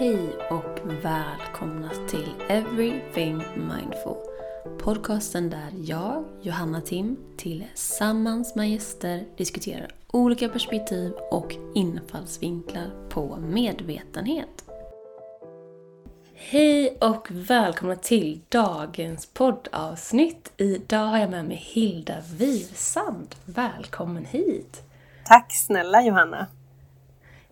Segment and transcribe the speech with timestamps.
[0.00, 4.16] Hej och välkomna till Everything Mindful.
[4.82, 14.64] Podcasten där jag, Johanna Tim, tillsammans med gäster diskuterar olika perspektiv och infallsvinklar på medvetenhet.
[16.34, 20.52] Hej och välkomna till dagens poddavsnitt.
[20.56, 23.34] Idag har jag med mig Hilda Wirsand.
[23.44, 24.82] Välkommen hit!
[25.24, 26.46] Tack snälla Johanna!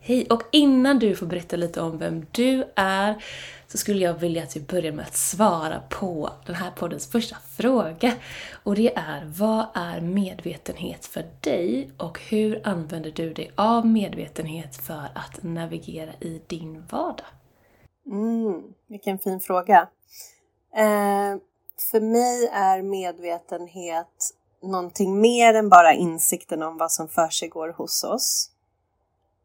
[0.08, 0.26] Hej!
[0.30, 3.24] Och innan du får berätta lite om vem du är
[3.66, 7.36] så skulle jag vilja att vi börjar med att svara på den här poddens första
[7.56, 8.12] fråga.
[8.64, 14.76] Och det är, vad är medvetenhet för dig och hur använder du dig av medvetenhet
[14.76, 17.26] för att navigera i din vardag?
[18.06, 19.88] Mm, vilken fin fråga.
[20.76, 21.36] Eh,
[21.90, 28.50] för mig är medvetenhet någonting mer än bara insikten om vad som försiggår hos oss.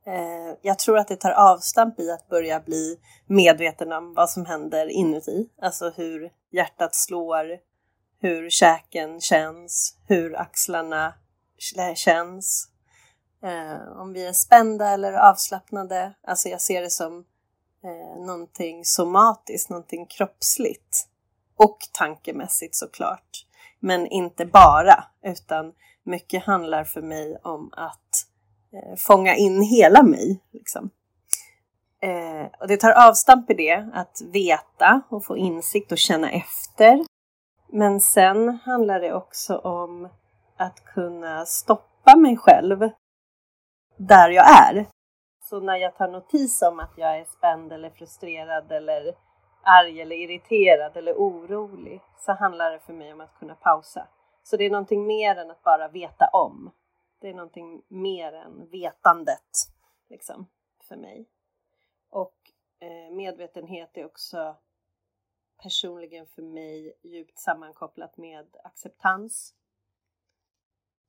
[0.05, 4.45] Eh, jag tror att det tar avstamp i att börja bli medveten om vad som
[4.45, 5.49] händer inuti.
[5.61, 7.59] Alltså hur hjärtat slår,
[8.19, 11.13] hur käken känns, hur axlarna
[11.77, 12.67] eh, känns.
[13.43, 16.13] Eh, om vi är spända eller avslappnade.
[16.27, 17.25] Alltså jag ser det som
[17.83, 21.07] eh, någonting somatiskt, någonting kroppsligt.
[21.55, 23.45] Och tankemässigt såklart.
[23.79, 28.10] Men inte bara, utan mycket handlar för mig om att
[28.73, 30.39] eh, fånga in hela mig.
[30.51, 30.89] Liksom.
[32.01, 37.05] Eh, och det tar avstamp i det, att veta och få insikt och känna efter.
[37.67, 40.09] Men sen handlar det också om
[40.57, 42.89] att kunna stoppa mig själv
[43.97, 44.85] där jag är.
[45.49, 49.15] Så när jag tar notis om att jag är spänd eller frustrerad eller
[49.63, 54.07] arg eller irriterad eller orolig så handlar det för mig om att kunna pausa.
[54.43, 56.71] Så det är någonting mer än att bara veta om.
[57.21, 59.49] Det är någonting mer än vetandet
[60.09, 60.47] liksom,
[60.83, 61.29] för mig.
[62.09, 62.35] Och
[62.79, 64.57] eh, medvetenhet är också
[65.63, 69.55] personligen för mig djupt sammankopplat med acceptans.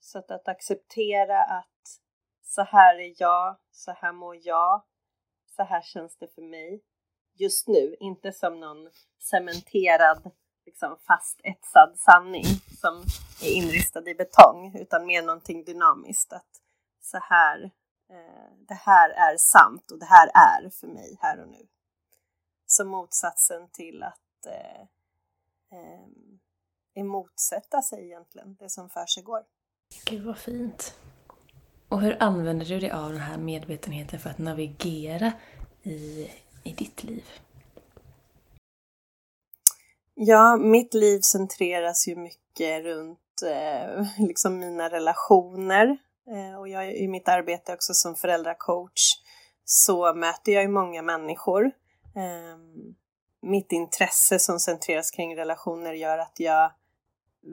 [0.00, 2.00] Så att, att acceptera att
[2.42, 4.82] så här är jag, så här mår jag,
[5.46, 6.84] så här känns det för mig
[7.34, 10.30] just nu, inte som någon cementerad,
[10.66, 12.44] liksom fast etsad sanning
[12.80, 13.02] som
[13.42, 16.32] är inristad i betong, utan mer någonting dynamiskt.
[16.32, 16.50] Att
[17.00, 17.62] så här,
[18.10, 21.66] eh, det här är sant och det här är för mig här och nu.
[22.66, 24.80] Som motsatsen till att eh,
[25.78, 26.06] eh,
[26.94, 29.42] emotsätta sig egentligen det som för sig går.
[30.04, 30.94] Gud vad fint.
[31.88, 35.32] Och hur använder du dig av den här medvetenheten för att navigera
[35.82, 36.30] i,
[36.64, 37.24] i ditt liv?
[40.24, 45.96] Ja, mitt liv centreras ju mycket runt eh, liksom mina relationer.
[46.30, 49.12] Eh, och jag i mitt arbete också som föräldracoach
[49.64, 51.64] så möter jag ju många människor.
[52.16, 52.58] Eh,
[53.42, 56.72] mitt intresse som centreras kring relationer gör att jag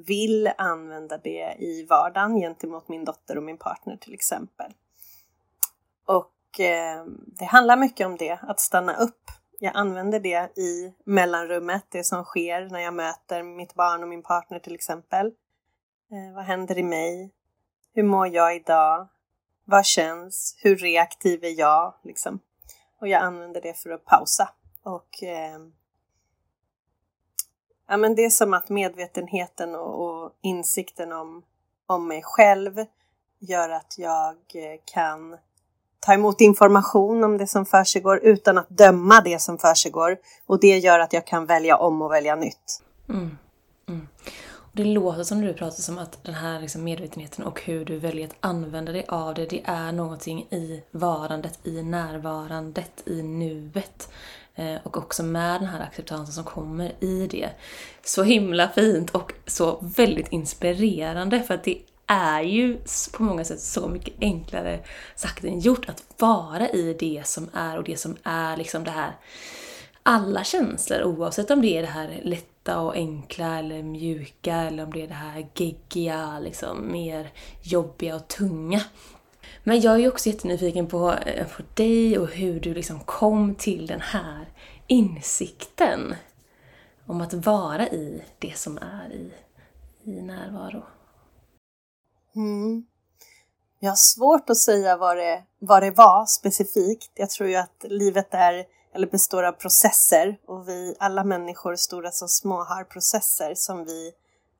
[0.07, 4.71] vill använda det i vardagen gentemot min dotter och min partner till exempel.
[6.05, 7.05] Och eh,
[7.39, 9.31] det handlar mycket om det, att stanna upp.
[9.61, 14.23] Jag använder det i mellanrummet, det som sker när jag möter mitt barn och min
[14.23, 15.25] partner till exempel.
[16.11, 17.33] Eh, vad händer i mig?
[17.93, 19.07] Hur mår jag idag?
[19.65, 20.55] Vad känns?
[20.63, 21.93] Hur reaktiv är jag?
[22.03, 22.39] Liksom.
[22.99, 24.49] Och jag använder det för att pausa
[24.83, 25.59] och eh,
[27.87, 31.43] ja, men det är som att medvetenheten och, och insikten om,
[31.85, 32.85] om mig själv
[33.39, 35.37] gör att jag eh, kan
[35.99, 40.17] ta emot information om det som försiggår utan att döma det som försiggår.
[40.45, 42.81] Och det gör att jag kan välja om och välja nytt.
[43.09, 43.37] Mm.
[43.87, 44.07] Mm.
[44.51, 47.99] Och det låter som du pratar som att den här liksom medvetenheten och hur du
[47.99, 54.09] väljer att använda dig av det, det är någonting i varandet, i närvarandet, i nuet.
[54.55, 57.49] Eh, och också med den här acceptansen som kommer i det.
[58.03, 61.77] Så himla fint och så väldigt inspirerande för att det
[62.09, 62.77] är ju
[63.13, 64.79] på många sätt så mycket enklare
[65.15, 68.91] sagt än gjort att vara i det som är och det som är liksom det
[68.91, 69.15] här
[70.03, 74.93] alla känslor oavsett om det är det här lätta och enkla eller mjuka eller om
[74.93, 78.81] det är det här geggiga, liksom mer jobbiga och tunga.
[79.63, 83.55] Men jag är ju också jättenyfiken på, eh, på dig och hur du liksom kom
[83.55, 84.45] till den här
[84.87, 86.15] insikten
[87.05, 89.31] om att vara i det som är i,
[90.03, 90.83] i närvaro.
[92.39, 92.83] Mm.
[93.79, 97.11] Jag har svårt att säga vad det, vad det var specifikt.
[97.13, 98.65] Jag tror ju att livet är,
[98.95, 104.11] eller består av processer och vi, alla människor, stora som små, har processer som vi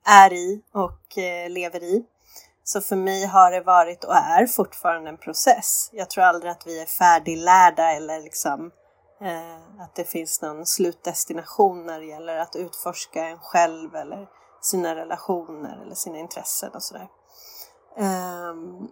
[0.06, 2.06] är i och eh, lever i.
[2.64, 5.90] Så för mig har det varit och är fortfarande en process.
[5.94, 8.72] Jag tror aldrig att vi är färdiglärda eller liksom
[9.22, 14.28] eh, att det finns någon slutdestination när det gäller att utforska en själv eller
[14.62, 17.10] sina relationer eller sina intressen och sådär.
[18.00, 18.90] Um,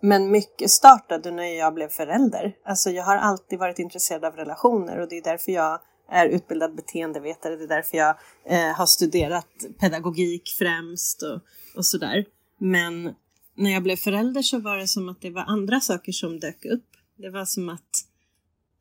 [0.00, 2.56] men mycket startade när jag blev förälder.
[2.64, 5.80] Alltså jag har alltid varit intresserad av relationer och det är därför jag
[6.10, 7.56] är utbildad beteendevetare.
[7.56, 9.48] Det är därför jag eh, har studerat
[9.80, 11.40] pedagogik främst och,
[11.76, 12.24] och sådär.
[12.58, 13.14] Men
[13.56, 16.64] när jag blev förälder så var det som att det var andra saker som dök
[16.64, 16.86] upp.
[17.16, 17.90] Det var som att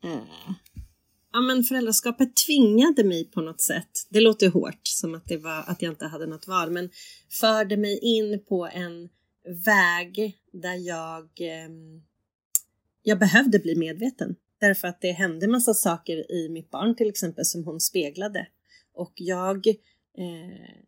[0.04, 0.54] eh,
[1.34, 4.08] ja, men föräldraskapet tvingade mig på något sätt.
[4.10, 6.90] Det låter hårt, som att det var att jag inte hade något val, men
[7.32, 9.10] förde mig in på en
[9.66, 11.70] väg där jag, eh,
[13.04, 14.36] jag behövde bli medveten.
[14.60, 18.48] Därför att det hände massa saker i mitt barn till exempel som hon speglade.
[18.94, 19.68] Och jag
[20.18, 20.84] eh,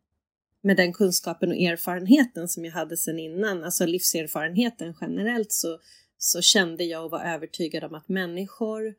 [0.61, 5.79] med den kunskapen och erfarenheten som jag hade sedan innan, alltså livserfarenheten generellt, så,
[6.17, 8.95] så kände jag och var övertygad om att människor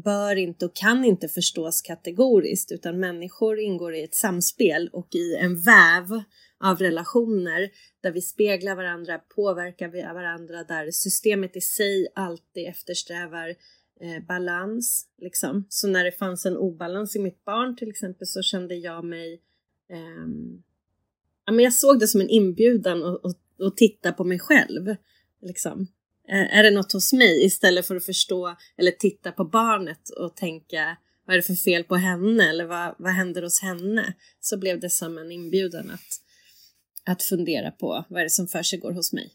[0.00, 5.34] bör inte och kan inte förstås kategoriskt utan människor ingår i ett samspel och i
[5.34, 6.22] en väv
[6.60, 7.70] av relationer
[8.00, 13.48] där vi speglar varandra, påverkar varandra, där systemet i sig alltid eftersträvar
[14.00, 15.06] eh, balans.
[15.18, 15.66] Liksom.
[15.68, 19.42] Så när det fanns en obalans i mitt barn till exempel så kände jag mig
[19.90, 20.26] eh,
[21.46, 23.02] ja, men jag såg det som en inbjudan
[23.58, 24.96] att titta på mig själv.
[25.42, 25.86] Liksom.
[26.28, 30.36] Eh, är det något hos mig istället för att förstå eller titta på barnet och
[30.36, 30.96] tänka
[31.26, 34.14] vad är det för fel på henne eller vad, vad händer hos henne?
[34.40, 36.20] Så blev det som en inbjudan att,
[37.04, 39.32] att fundera på vad är det som för hos mig.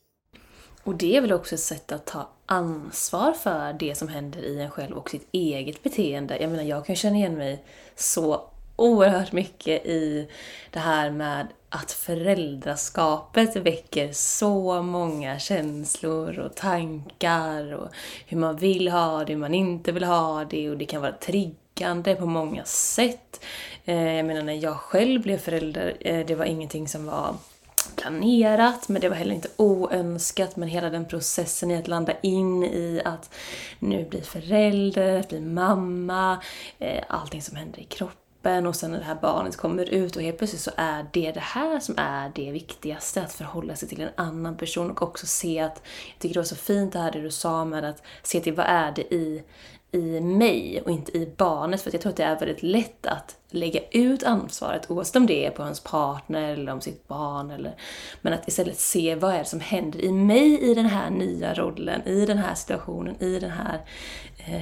[0.84, 4.60] Och det är väl också ett sätt att ta ansvar för det som händer i
[4.60, 6.38] en själv och sitt eget beteende.
[6.42, 7.66] Jag menar, jag kan känna igen mig
[7.96, 10.28] så oerhört mycket i
[10.72, 17.88] det här med att föräldraskapet väcker så många känslor och tankar och
[18.26, 21.12] hur man vill ha det, hur man inte vill ha det och det kan vara
[21.12, 23.44] triggande på många sätt.
[23.86, 27.36] Eh, jag menar när jag själv blev förälder, eh, det var ingenting som var
[27.96, 32.64] planerat men det var heller inte oönskat men hela den processen i att landa in
[32.64, 33.30] i att
[33.80, 36.42] nu bli förälder, bli mamma,
[36.80, 40.16] eh, allting som händer i kroppen kroppen och sen när det här barnet kommer ut
[40.16, 43.90] och helt plötsligt så är det det här som är det viktigaste, att förhålla sig
[43.90, 47.00] till en annan person och också se att, jag tycker det var så fint det
[47.00, 49.44] här det du sa med att se till vad är det i,
[49.92, 51.82] i mig och inte i barnet.
[51.82, 55.46] För jag tror att det är väldigt lätt att lägga ut ansvaret, oavsett om det
[55.46, 57.52] är på ens partner eller om sitt barn.
[57.52, 57.76] Eller,
[58.22, 61.54] men att istället se vad är det som händer i mig i den här nya
[61.54, 63.82] rollen, i den här situationen, i den här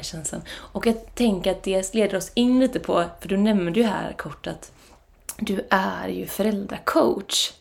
[0.01, 0.41] känslan.
[0.49, 4.13] Och jag tänker att det leder oss in lite på, för du nämnde ju här
[4.13, 4.71] kort att
[5.37, 7.53] du är ju föräldracoach.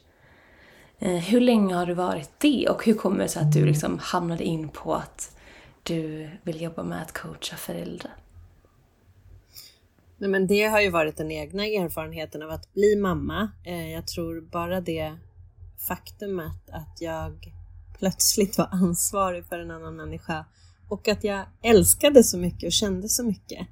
[0.98, 3.98] Eh, hur länge har du varit det och hur kommer det sig att du liksom
[3.98, 5.36] hamnade in på att
[5.82, 8.12] du vill jobba med att coacha föräldrar?
[10.16, 13.50] Nej, men det har ju varit den egna erfarenheten av att bli mamma.
[13.64, 15.16] Eh, jag tror bara det
[15.88, 17.52] faktumet att jag
[17.98, 20.44] plötsligt var ansvarig för en annan människa
[20.88, 23.66] och att jag älskade så mycket och kände så mycket.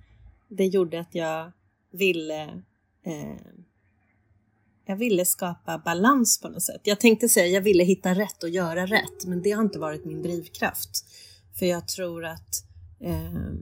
[0.49, 1.53] Det gjorde att jag
[1.93, 2.43] ville
[3.07, 3.37] eh,
[4.87, 6.81] jag ville skapa balans på något sätt.
[6.83, 10.05] Jag tänkte säga jag ville hitta rätt och göra rätt, men det har inte varit
[10.05, 11.05] min drivkraft.
[11.59, 12.65] För jag tror att
[13.01, 13.53] eh,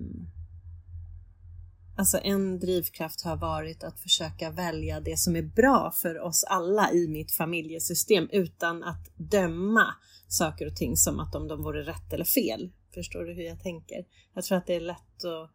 [1.96, 6.92] Alltså en drivkraft har varit att försöka välja det som är bra för oss alla
[6.92, 9.94] i mitt familjesystem utan att döma
[10.28, 12.70] saker och ting som att om de vore rätt eller fel.
[12.94, 14.06] Förstår du hur jag tänker?
[14.34, 15.50] Jag tror att det är lätt att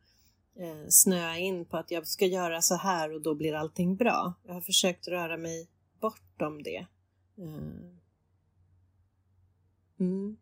[0.59, 4.33] eh, snöa in på att jag ska göra så här och då blir allting bra.
[4.47, 5.67] Jag har försökt röra mig
[6.01, 6.87] bortom det.
[7.37, 7.99] Eh.
[9.99, 10.37] Mm.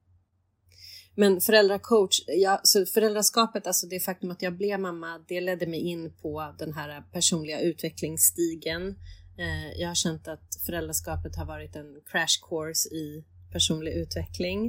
[1.16, 5.80] Men föräldracoach, ja, så föräldraskapet, alltså det faktum att jag blev mamma, det ledde mig
[5.80, 8.96] in på den här personliga utvecklingsstigen.
[9.38, 14.68] Eh, jag har känt att föräldraskapet har varit en crash course i personlig utveckling.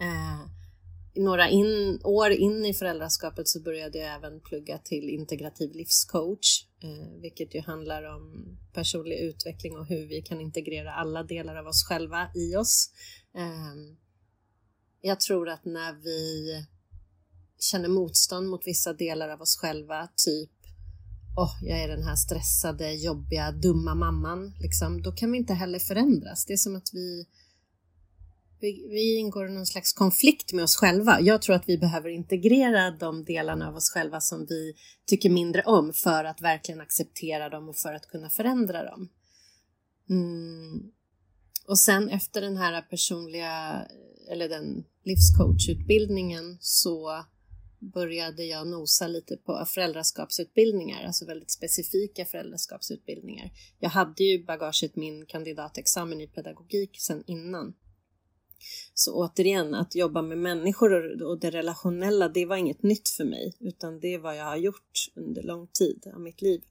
[0.00, 0.57] Eh,
[1.18, 7.20] några in, år in i föräldraskapet så började jag även plugga till integrativ livscoach, eh,
[7.20, 11.84] vilket ju handlar om personlig utveckling och hur vi kan integrera alla delar av oss
[11.84, 12.90] själva i oss.
[13.36, 13.94] Eh,
[15.00, 16.52] jag tror att när vi
[17.60, 20.50] känner motstånd mot vissa delar av oss själva, typ
[21.38, 25.78] oh, jag är den här stressade, jobbiga, dumma mamman, liksom, då kan vi inte heller
[25.78, 26.44] förändras.
[26.44, 27.26] Det är som att vi,
[28.60, 31.20] vi, vi ingår i någon slags konflikt med oss själva.
[31.20, 34.74] Jag tror att vi behöver integrera de delarna av oss själva som vi
[35.06, 39.08] tycker mindre om för att verkligen acceptera dem och för att kunna förändra dem.
[40.10, 40.90] Mm.
[41.66, 43.82] Och sen efter den här personliga
[44.30, 47.24] eller den livscoachutbildningen så
[47.78, 53.50] började jag nosa lite på föräldraskapsutbildningar, alltså väldigt specifika föräldraskapsutbildningar.
[53.78, 57.74] Jag hade ju bagaget min kandidatexamen i pedagogik sedan innan.
[58.94, 63.56] Så återigen, att jobba med människor och det relationella, det var inget nytt för mig,
[63.60, 66.62] utan det är vad jag har gjort under lång tid av mitt liv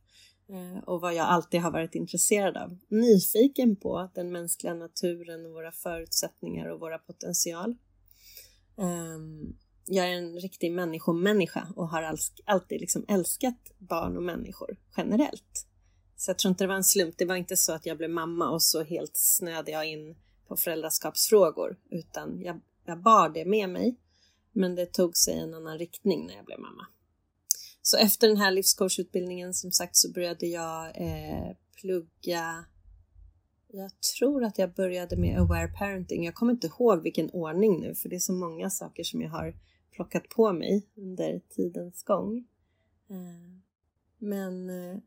[0.49, 2.77] eh, och vad jag alltid har varit intresserad av.
[2.87, 7.75] Nyfiken på den mänskliga naturen och våra förutsättningar och våra potential.
[8.77, 15.67] Ehm, jag är en riktig människomänniska och har alltid liksom älskat barn och människor generellt.
[16.15, 17.15] Så jag tror inte det var en slump.
[17.17, 20.15] Det var inte så att jag blev mamma och så helt snöade jag in
[20.47, 23.95] på föräldraskapsfrågor, utan jag, jag bar det med mig.
[24.51, 26.87] Men det tog sig en annan riktning när jag blev mamma.
[27.81, 32.65] Så efter den här livscoachutbildningen som sagt så började jag eh, plugga
[33.77, 36.25] jag tror att jag började med aware parenting.
[36.25, 39.29] Jag kommer inte ihåg vilken ordning nu för det är så många saker som jag
[39.29, 39.55] har
[39.91, 42.37] plockat på mig under tidens gång.
[43.09, 43.59] Eh,
[44.17, 44.97] men eh,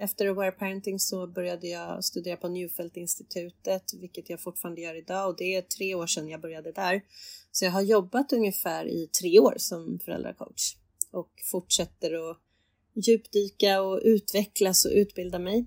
[0.00, 5.36] efter Aware Parenting så började jag studera på Newfelt-institutet, vilket jag fortfarande gör idag och
[5.36, 7.02] det är tre år sedan jag började där.
[7.52, 10.76] Så jag har jobbat ungefär i tre år som föräldracoach
[11.10, 12.38] och fortsätter att
[12.94, 15.66] djupdyka och utvecklas och utbilda mig.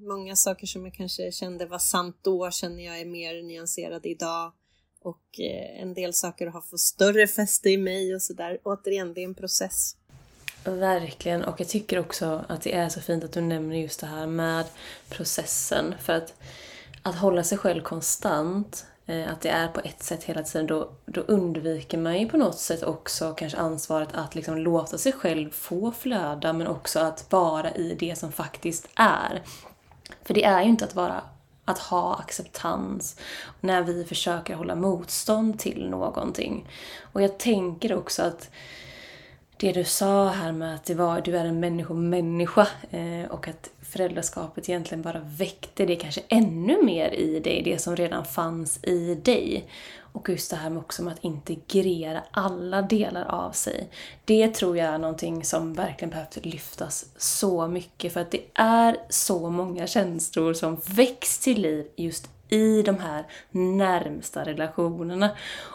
[0.00, 4.52] Många saker som jag kanske kände var sant då känner jag är mer nyanserade idag
[5.00, 8.58] och eh, en del saker har fått större fäste i mig och sådär.
[8.64, 9.96] Återigen, det är en process.
[10.64, 14.06] Verkligen, och jag tycker också att det är så fint att du nämner just det
[14.06, 14.64] här med
[15.08, 15.94] processen.
[16.00, 16.34] För att,
[17.02, 20.90] att hålla sig själv konstant, eh, att det är på ett sätt hela tiden, då,
[21.06, 25.50] då undviker man ju på något sätt också kanske ansvaret att liksom låta sig själv
[25.50, 29.42] få flöda, men också att vara i det som faktiskt är.
[30.22, 31.22] För det är ju inte att vara
[31.64, 33.16] att ha acceptans
[33.60, 36.68] när vi försöker hålla motstånd till någonting.
[37.12, 38.50] Och jag tänker också att
[39.62, 43.70] det du sa här med att det var, du är en människomänniska eh, och att
[43.82, 49.14] föräldraskapet egentligen bara väckte det kanske ännu mer i dig, det som redan fanns i
[49.14, 49.64] dig.
[50.12, 53.88] Och just det här med också med att integrera alla delar av sig.
[54.24, 58.96] Det tror jag är någonting som verkligen behövt lyftas så mycket för att det är
[59.08, 65.30] så många känslor som väcks till liv just i de här närmsta relationerna.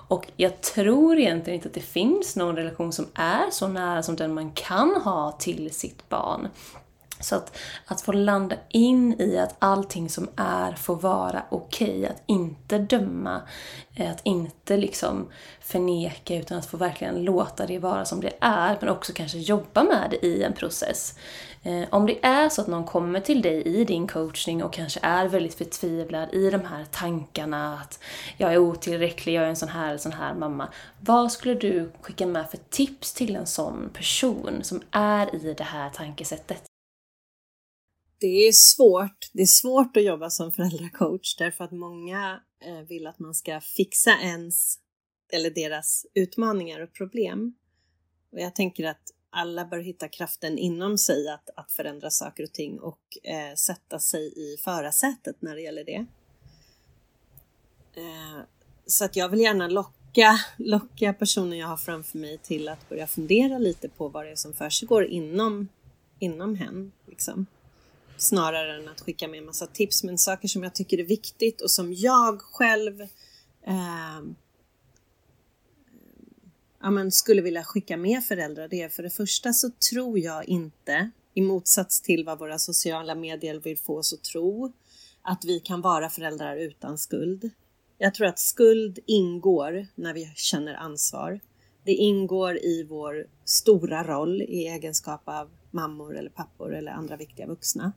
[0.08, 4.16] Och jag tror egentligen inte att det finns någon relation som är så nära som
[4.16, 6.48] den man kan ha till sitt barn.
[7.20, 12.06] Så att, att få landa in i att allting som är får vara okej, okay,
[12.06, 13.42] att inte döma,
[13.98, 15.28] att inte liksom
[15.62, 19.84] förneka utan att få verkligen låta det vara som det är men också kanske jobba
[19.84, 21.16] med det i en process.
[21.68, 25.00] Eh, om det är så att någon kommer till dig i din coachning och kanske
[25.04, 28.00] är väldigt förtvivlad i de här tankarna att
[28.38, 30.74] jag är otillräcklig, jag är en sån här, sån här mamma.
[31.02, 35.64] Vad skulle du skicka med för tips till en sån person som är i det
[35.64, 36.64] här tankesättet?
[38.20, 39.30] Det är svårt.
[39.34, 43.62] Det är svårt att jobba som föräldracoach därför att många eh, vill att man ska
[43.62, 44.80] fixa ens
[45.34, 47.54] eller deras utmaningar och problem.
[48.32, 52.52] Och jag tänker att alla bör hitta kraften inom sig att, att förändra saker och
[52.52, 56.06] ting och eh, sätta sig i förarsätet när det gäller det.
[57.94, 58.42] Eh,
[58.86, 63.08] så att jag vill gärna locka, locka personen jag har framför mig till att börja
[63.08, 65.68] fundera lite på vad det är som försiggår inom,
[66.20, 66.92] inom hen.
[67.06, 67.46] Liksom.
[68.18, 71.62] Snarare än att skicka med en massa tips, men saker som jag tycker är viktigt
[71.62, 73.02] och som jag själv
[73.64, 74.22] eh,
[76.82, 80.50] ja, men skulle vilja skicka med föräldrar det är för det första så tror jag
[80.50, 84.74] inte, i motsats till vad våra sociala medier vill få oss att tro,
[85.22, 87.50] att vi kan vara föräldrar utan skuld.
[87.98, 91.40] Jag tror att skuld ingår när vi känner ansvar.
[91.84, 97.48] Det ingår i vår stora roll i egenskap av mammor eller pappor eller andra viktiga
[97.48, 97.92] vuxna.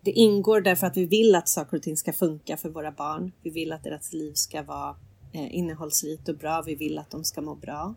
[0.00, 3.32] Det ingår därför att vi vill att saker och ting ska funka för våra barn.
[3.42, 4.96] Vi vill att deras liv ska vara
[5.36, 6.62] Eh, innehållsrikt och bra.
[6.66, 7.94] Vi vill att de ska må bra.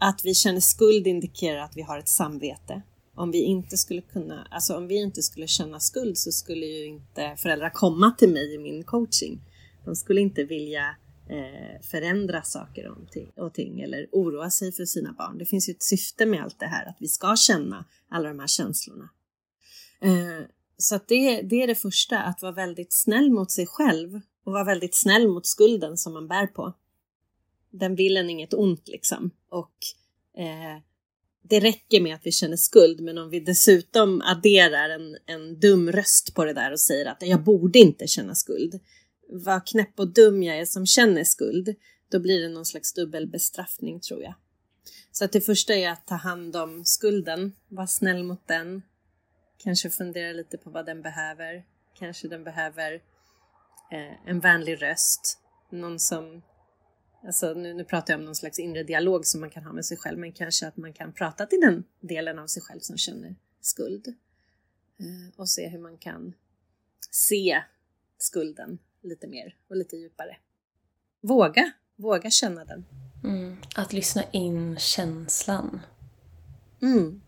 [0.00, 2.82] Att vi känner skuld indikerar att vi har ett samvete.
[3.14, 6.86] Om vi inte skulle kunna, alltså om vi inte skulle känna skuld så skulle ju
[6.86, 9.40] inte föräldrar komma till mig i min coaching.
[9.84, 10.96] De skulle inte vilja
[11.28, 12.94] eh, förändra saker
[13.36, 15.38] och ting eller oroa sig för sina barn.
[15.38, 18.38] Det finns ju ett syfte med allt det här, att vi ska känna alla de
[18.38, 19.08] här känslorna.
[20.00, 24.20] Eh, så att det, det är det första, att vara väldigt snäll mot sig själv
[24.44, 26.72] och vara väldigt snäll mot skulden som man bär på.
[27.70, 29.30] Den vill en inget ont liksom.
[29.48, 29.74] Och
[30.36, 30.82] eh,
[31.42, 35.92] det räcker med att vi känner skuld, men om vi dessutom adderar en, en dum
[35.92, 38.80] röst på det där och säger att jag borde inte känna skuld.
[39.28, 41.74] Vad knäpp och dum jag är som känner skuld.
[42.08, 44.34] Då blir det någon slags dubbel bestraffning tror jag.
[45.12, 48.82] Så att det första är att ta hand om skulden, vara snäll mot den,
[49.58, 51.64] kanske fundera lite på vad den behöver.
[51.98, 53.00] Kanske den behöver
[53.92, 55.38] eh, en vänlig röst,
[55.70, 56.42] någon som
[57.26, 59.84] Alltså nu, nu pratar jag om någon slags inre dialog som man kan ha med
[59.84, 62.96] sig själv, men kanske att man kan prata till den delen av sig själv som
[62.96, 64.08] känner skuld.
[64.98, 66.34] Eh, och se hur man kan
[67.10, 67.62] se
[68.18, 70.36] skulden lite mer och lite djupare.
[71.20, 72.84] Våga, våga känna den.
[73.24, 75.80] Mm, att lyssna in känslan.
[76.82, 77.22] Mm.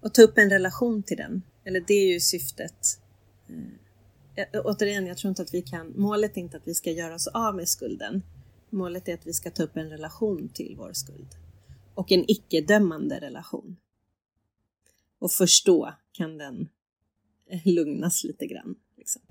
[0.00, 1.42] Och ta upp en relation till den.
[1.64, 3.00] Eller det är ju syftet.
[4.40, 7.14] Eh, återigen, jag tror inte att vi kan, målet är inte att vi ska göra
[7.14, 8.22] oss av med skulden.
[8.70, 11.28] Målet är att vi ska ta upp en relation till vår skuld.
[11.94, 13.76] Och en icke-dömande relation.
[15.18, 16.68] Och först då kan den
[17.64, 18.74] lugnas lite grann.
[18.96, 19.22] Liksom.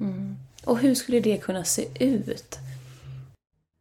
[0.00, 0.36] Mm.
[0.64, 2.58] Och hur skulle det kunna se ut?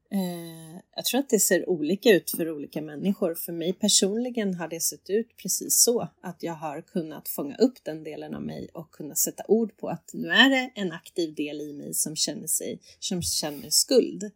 [0.10, 0.61] Eh,
[0.96, 3.36] jag tror att det ser olika ut för olika människor.
[3.36, 7.84] För mig personligen har det sett ut precis så att jag har kunnat fånga upp
[7.84, 11.36] den delen av mig och kunna sätta ord på att nu är det en aktiv
[11.36, 14.32] del i mig som känner sig, som känner skuld.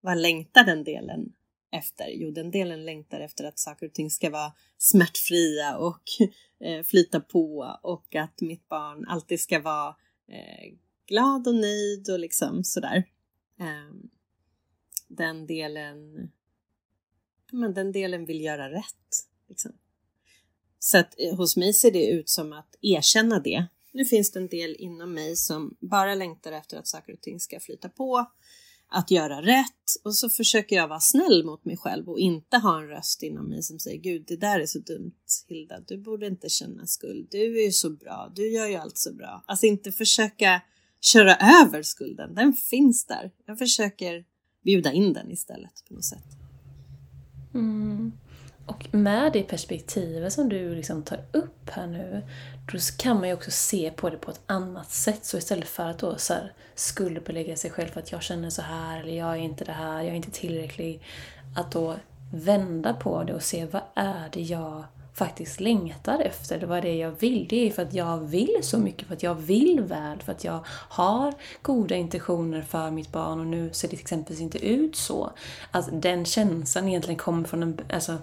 [0.00, 1.32] Vad längtar den delen
[1.72, 2.08] efter?
[2.08, 6.02] Jo, den delen längtar efter att saker och ting ska vara smärtfria och
[6.64, 9.96] eh, flyta på och att mitt barn alltid ska vara
[10.28, 10.72] eh,
[11.08, 13.04] glad och nöjd och liksom sådär.
[13.58, 14.10] Um,
[15.10, 16.30] den delen,
[17.52, 19.26] men den delen vill göra rätt.
[19.48, 19.72] Liksom.
[20.78, 23.66] Så att eh, hos mig ser det ut som att erkänna det.
[23.92, 27.40] Nu finns det en del inom mig som bara längtar efter att saker och ting
[27.40, 28.26] ska flyta på,
[28.88, 32.80] att göra rätt och så försöker jag vara snäll mot mig själv och inte ha
[32.80, 35.14] en röst inom mig som säger Gud, det där är så dumt
[35.48, 38.98] Hilda, du borde inte känna skuld, du är ju så bra, du gör ju allt
[38.98, 39.44] så bra.
[39.46, 40.62] Alltså inte försöka
[41.00, 43.30] köra över skulden, den finns där.
[43.46, 44.24] Jag försöker
[44.62, 46.36] bjuda in den istället på något sätt.
[47.54, 48.12] Mm.
[48.66, 52.22] Och med det perspektivet som du liksom tar upp här nu,
[52.72, 55.24] då kan man ju också se på det på ett annat sätt.
[55.24, 58.62] Så istället för att då så här skuldbelägga sig själv för att jag känner så
[58.62, 61.02] här, eller jag är inte det här, jag är inte tillräcklig.
[61.56, 61.96] Att då
[62.32, 66.60] vända på det och se vad är det jag faktiskt längtar efter.
[66.60, 67.46] Det var det jag vill.
[67.48, 70.44] Det är för att jag vill så mycket, för att jag vill väl, för att
[70.44, 74.96] jag har goda intentioner för mitt barn och nu ser det till exempel inte ut
[74.96, 75.30] så.
[75.70, 78.18] Att den känslan egentligen kommer från en, alltså,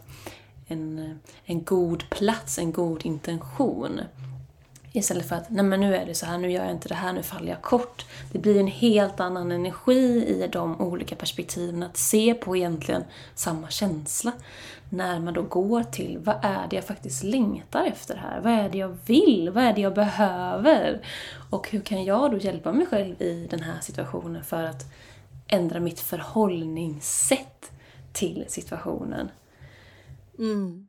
[0.67, 4.02] en, en god plats, en god intention.
[4.97, 6.95] Istället för att, nej men nu är det så här, nu gör jag inte det
[6.95, 8.05] här, nu faller jag kort.
[8.31, 13.03] Det blir en helt annan energi i de olika perspektiven, att se på egentligen
[13.36, 14.31] samma känsla.
[14.89, 18.41] När man då går till, vad är det jag faktiskt längtar efter här?
[18.41, 19.49] Vad är det jag vill?
[19.49, 21.05] Vad är det jag behöver?
[21.49, 24.86] Och hur kan jag då hjälpa mig själv i den här situationen för att
[25.47, 27.71] ändra mitt förhållningssätt
[28.13, 29.31] till situationen?
[30.39, 30.88] Mm.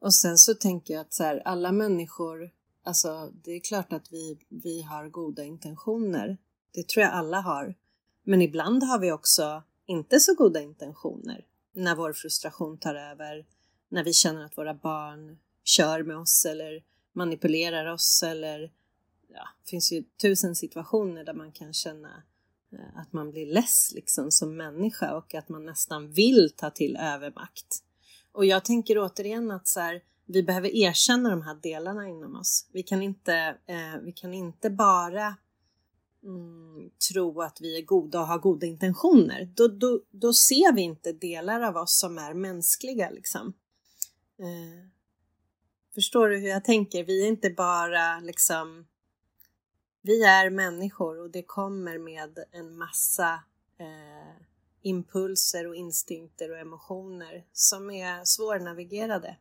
[0.00, 2.50] Och sen så tänker jag att så här, alla människor
[2.84, 6.38] Alltså, det är klart att vi, vi har goda intentioner.
[6.74, 7.74] Det tror jag alla har.
[8.22, 11.46] Men ibland har vi också inte så goda intentioner.
[11.74, 13.46] När vår frustration tar över,
[13.88, 18.72] när vi känner att våra barn kör med oss eller manipulerar oss eller
[19.28, 22.22] ja, det finns ju tusen situationer där man kan känna
[22.72, 26.96] eh, att man blir less liksom som människa och att man nästan vill ta till
[26.96, 27.84] övermakt.
[28.32, 32.68] Och jag tänker återigen att så här, vi behöver erkänna de här delarna inom oss.
[32.72, 33.34] Vi kan inte,
[33.66, 35.36] eh, vi kan inte bara
[36.22, 39.52] mm, tro att vi är goda och har goda intentioner.
[39.54, 43.10] Då, då, då ser vi inte delar av oss som är mänskliga.
[43.10, 43.52] Liksom.
[44.38, 44.88] Eh,
[45.94, 47.04] förstår du hur jag tänker?
[47.04, 48.86] Vi är inte bara liksom
[50.02, 53.32] vi är människor och det kommer med en massa
[53.78, 54.42] eh,
[54.82, 59.36] impulser och instinkter och emotioner som är svårnavigerade.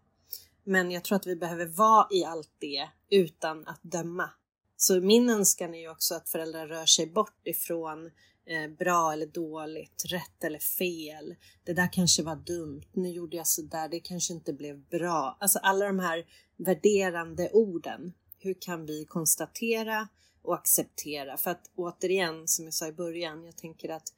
[0.69, 4.29] Men jag tror att vi behöver vara i allt det utan att döma.
[4.75, 8.05] Så min önskan är ju också att föräldrar rör sig bort ifrån
[8.45, 11.35] eh, bra eller dåligt, rätt eller fel.
[11.63, 13.89] Det där kanske var dumt, nu gjorde jag så där.
[13.89, 15.37] det kanske inte blev bra.
[15.39, 16.25] Alltså alla de här
[16.57, 18.13] värderande orden.
[18.39, 20.07] Hur kan vi konstatera
[20.41, 21.37] och acceptera?
[21.37, 24.13] För att återigen, som jag sa i början, jag tänker att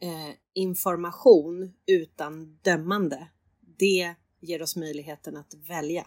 [0.00, 3.28] eh, information utan dömande,
[3.78, 6.06] det ger oss möjligheten att välja.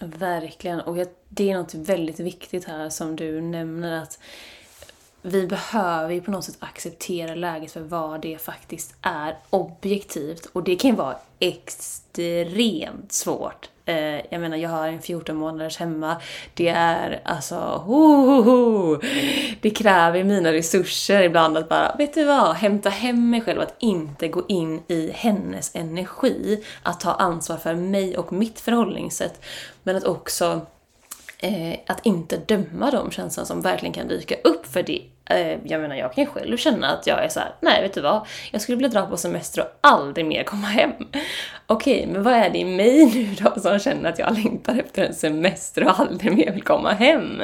[0.00, 0.96] Verkligen, och
[1.28, 4.18] det är något väldigt viktigt här som du nämner att
[5.22, 10.46] vi behöver ju på något sätt acceptera läget för vad det faktiskt är objektivt.
[10.52, 13.68] Och det kan ju vara extremt svårt.
[13.84, 16.16] Eh, jag menar, jag har en 14 månaders hemma.
[16.54, 19.00] Det är alltså, ho, ho, ho.
[19.60, 23.60] Det kräver mina resurser ibland att bara, vet du vad, hämta hem mig själv.
[23.60, 26.64] Att inte gå in i hennes energi.
[26.82, 29.40] Att ta ansvar för mig och mitt förhållningssätt.
[29.82, 30.66] Men att också
[31.42, 34.66] eh, att inte döma de känslor som verkligen kan dyka upp.
[34.66, 37.54] För det, eh, jag menar, jag kan ju själv känna att jag är så här,
[37.60, 38.26] nej vet du vad?
[38.50, 40.92] Jag skulle vilja dra på semester och aldrig mer komma hem.
[41.66, 45.04] Okej, men vad är det i mig nu då som känner att jag längtar efter
[45.04, 47.42] en semester och aldrig mer vill komma hem?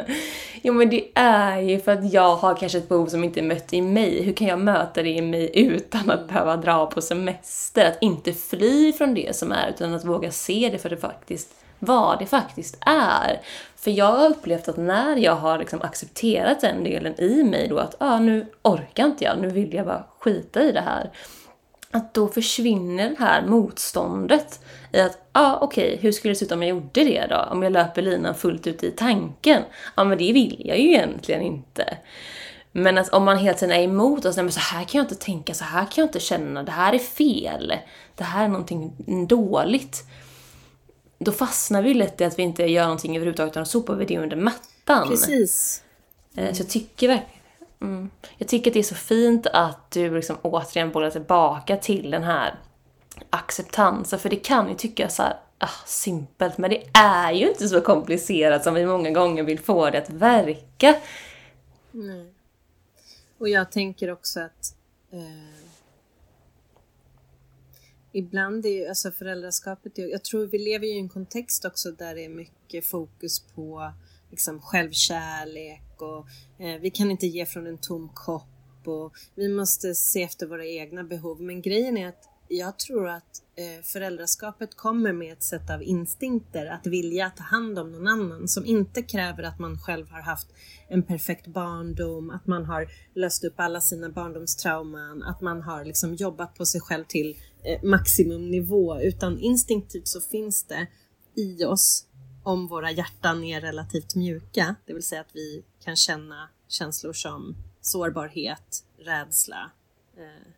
[0.62, 3.44] Jo men det är ju för att jag har kanske ett behov som inte är
[3.44, 4.22] mött i mig.
[4.22, 7.84] Hur kan jag möta det i mig utan att behöva dra på semester?
[7.84, 11.65] Att inte fly från det som är, utan att våga se det för det faktiskt
[11.86, 13.40] vad det faktiskt är.
[13.76, 17.78] För jag har upplevt att när jag har liksom accepterat den delen i mig då
[17.78, 21.10] att ah, nu orkar inte jag, nu vill jag bara skita i det här.
[21.90, 24.60] Att då försvinner det här motståndet
[24.92, 27.26] i att, ja ah, okej, okay, hur skulle det se ut om jag gjorde det
[27.30, 27.48] då?
[27.50, 29.62] Om jag löper linan fullt ut i tanken?
[29.72, 31.96] Ja ah, men det vill jag ju egentligen inte.
[32.72, 35.24] Men att om man hela tiden är emot och säger så här kan jag inte
[35.24, 37.74] tänka, så här kan jag inte känna, det här är fel.
[38.14, 38.92] Det här är någonting
[39.28, 40.04] dåligt
[41.18, 44.18] då fastnar vi lätt i att vi inte gör någonting överhuvudtaget utan sopar vi det
[44.18, 45.08] under mattan.
[45.08, 45.82] Precis.
[46.36, 46.54] Mm.
[46.54, 47.40] Så jag tycker verkligen
[47.80, 52.10] mm, Jag tycker att det är så fint att du liksom återigen bollar tillbaka till
[52.10, 52.54] den här
[53.30, 54.18] acceptansen.
[54.18, 57.80] För det kan ju tyckas så här, ah, simpelt, men det är ju inte så
[57.80, 60.94] komplicerat som vi många gånger vill få det att verka.
[61.90, 62.32] Nej.
[63.38, 64.74] Och jag tänker också att
[65.12, 65.45] eh
[68.16, 72.24] ibland är ju alltså föräldraskapet, jag tror vi lever i en kontext också där det
[72.24, 73.92] är mycket fokus på
[74.30, 76.26] liksom självkärlek och
[76.64, 80.66] eh, vi kan inte ge från en tom kopp och vi måste se efter våra
[80.66, 81.40] egna behov.
[81.40, 86.66] Men grejen är att jag tror att eh, föräldraskapet kommer med ett sätt av instinkter
[86.66, 90.48] att vilja ta hand om någon annan som inte kräver att man själv har haft
[90.88, 96.14] en perfekt barndom, att man har löst upp alla sina barndomstrauman, att man har liksom
[96.14, 100.86] jobbat på sig själv till eh, maximumnivå utan instinktivt så finns det
[101.34, 102.06] i oss
[102.42, 107.56] om våra hjärtan är relativt mjuka, det vill säga att vi kan känna känslor som
[107.80, 109.70] sårbarhet, rädsla,
[110.16, 110.52] eh,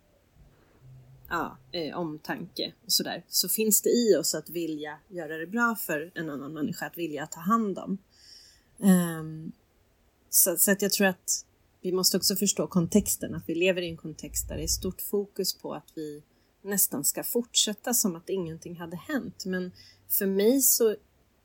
[1.28, 5.76] ja, eh, omtanke och sådär, så finns det i oss att vilja göra det bra
[5.80, 7.98] för en annan människa, att vilja ta hand om.
[8.78, 9.52] Um,
[10.30, 11.44] så, så, att jag tror att
[11.80, 15.00] vi måste också förstå kontexten, att vi lever i en kontext där det är stort
[15.00, 16.22] fokus på att vi
[16.62, 19.44] nästan ska fortsätta som att ingenting hade hänt.
[19.46, 19.72] Men
[20.08, 20.96] för mig så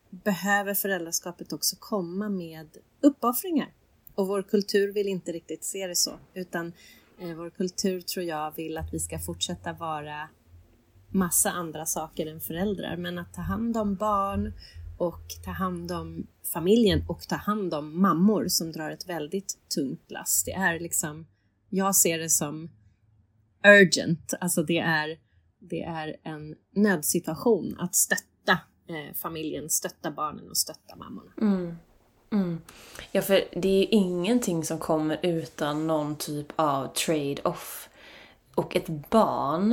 [0.10, 3.74] behöver föräldraskapet också komma med uppoffringar.
[4.16, 6.74] Och vår kultur vill inte riktigt se det så, utan
[7.18, 10.30] vår kultur tror jag vill att vi ska fortsätta vara
[11.10, 12.98] massa andra saker än föräldrar.
[12.98, 14.54] Men att ta hand om barn
[14.98, 20.12] och ta hand om familjen och ta hand om mammor som drar ett väldigt tungt
[20.12, 20.44] lass.
[20.46, 21.28] Det är liksom,
[21.70, 22.70] jag ser det som
[23.64, 25.18] urgent, alltså det är,
[25.60, 31.32] det är en nödsituation att stötta eh, familjen, stötta barnen och stötta mammorna.
[31.42, 31.76] Mm.
[32.34, 32.62] Mm.
[33.12, 37.90] Ja, för det är ingenting som kommer utan någon typ av trade-off.
[38.56, 39.72] Och ett barn,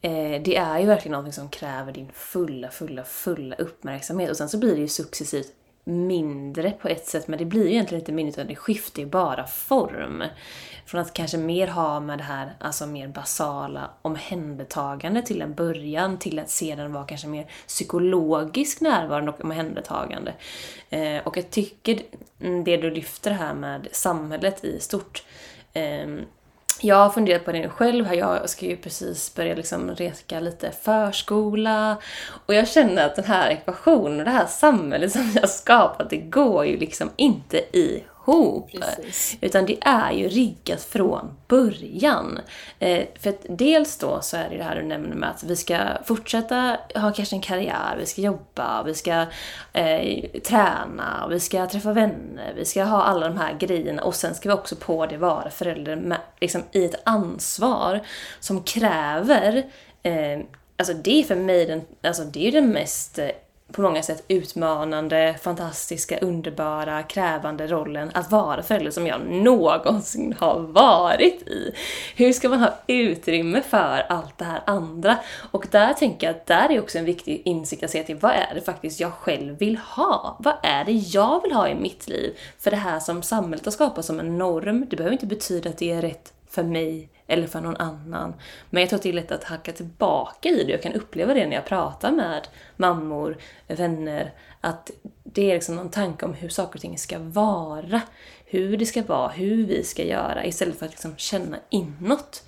[0.00, 4.30] eh, det är ju verkligen någonting som kräver din fulla, fulla, fulla uppmärksamhet.
[4.30, 5.52] Och sen så blir det ju successivt
[5.88, 9.08] mindre på ett sätt, men det blir ju egentligen inte mindre utan det skiftar ju
[9.08, 10.24] bara form.
[10.86, 16.18] Från att kanske mer ha med det här alltså mer basala omhändertagande till en början
[16.18, 20.34] till att sedan vara kanske mer psykologisk närvarande och omhändertagande.
[20.90, 22.02] Eh, och jag tycker
[22.64, 25.24] det du lyfter här med samhället i stort
[25.72, 26.06] eh,
[26.80, 28.14] jag har funderat på det nu själv.
[28.14, 31.96] Jag ska ju precis börja liksom reka lite förskola.
[32.46, 36.10] Och jag känner att den här ekvationen och det här samhället som vi har skapat,
[36.10, 38.70] det går ju liksom inte i ihop.
[38.72, 39.36] Precis.
[39.40, 42.38] Utan det är ju riggat från början.
[42.78, 45.56] Eh, för att dels då så är det det här du nämner med att vi
[45.56, 49.26] ska fortsätta ha kanske en karriär, vi ska jobba, vi ska
[49.72, 54.34] eh, träna, vi ska träffa vänner, vi ska ha alla de här grejerna och sen
[54.34, 58.00] ska vi också på det vara förälder med, liksom, i ett ansvar
[58.40, 59.62] som kräver
[60.02, 60.40] eh,
[60.78, 63.18] Alltså det är för mig den, alltså det är den mest
[63.72, 70.60] på många sätt utmanande, fantastiska, underbara, krävande rollen att vara förälder som jag någonsin har
[70.60, 71.74] varit i.
[72.16, 75.18] Hur ska man ha utrymme för allt det här andra?
[75.50, 78.32] Och där tänker jag att där är också en viktig insikt att se till vad
[78.32, 80.36] är det faktiskt jag själv vill ha?
[80.40, 82.38] Vad är det jag vill ha i mitt liv?
[82.58, 85.78] För det här som samhället har skapat som en norm, det behöver inte betyda att
[85.78, 88.34] det är rätt för mig eller för någon annan.
[88.70, 90.72] Men jag tror att det är lätt att hacka tillbaka i det.
[90.72, 93.36] Jag kan uppleva det när jag pratar med mammor,
[93.66, 94.90] vänner, att
[95.22, 98.00] det är liksom någon tanke om hur saker och ting ska vara.
[98.44, 102.42] Hur det ska vara, hur vi ska göra istället för att liksom känna inåt.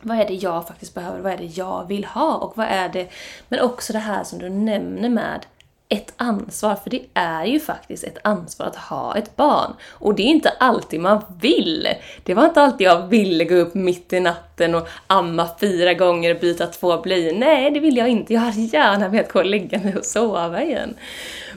[0.00, 1.20] Vad är det jag faktiskt behöver?
[1.20, 2.36] Vad är det jag vill ha?
[2.36, 3.08] Och vad är det...
[3.48, 5.46] Men också det här som du nämner med
[5.88, 9.74] ett ansvar, för det är ju faktiskt ett ansvar att ha ett barn.
[9.88, 11.88] Och det är inte alltid man vill.
[12.22, 16.34] Det var inte alltid jag ville gå upp mitt i natten och amma fyra gånger
[16.34, 17.32] och byta två blöjor.
[17.32, 18.34] Nej, det vill jag inte.
[18.34, 20.94] Jag hade gärna velat gå och lägga mig och sova igen.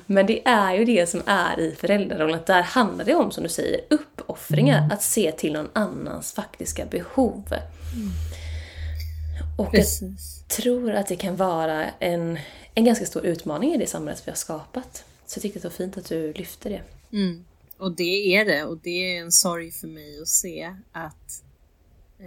[0.05, 3.43] Men det är ju det som är i föräldrarollen, att där handlar det om, som
[3.43, 4.77] du säger, uppoffringar.
[4.77, 4.91] Mm.
[4.91, 7.43] Att se till någon annans faktiska behov.
[7.95, 8.09] Mm.
[9.57, 10.43] Och Precis.
[10.47, 12.39] jag tror att det kan vara en
[12.75, 15.05] en ganska stor utmaning i det samhället vi har skapat.
[15.25, 16.83] Så jag tycker det var fint att du lyfte det.
[17.11, 17.45] Mm.
[17.77, 21.43] Och det är det och det är en sorg för mig att se att
[22.19, 22.25] eh,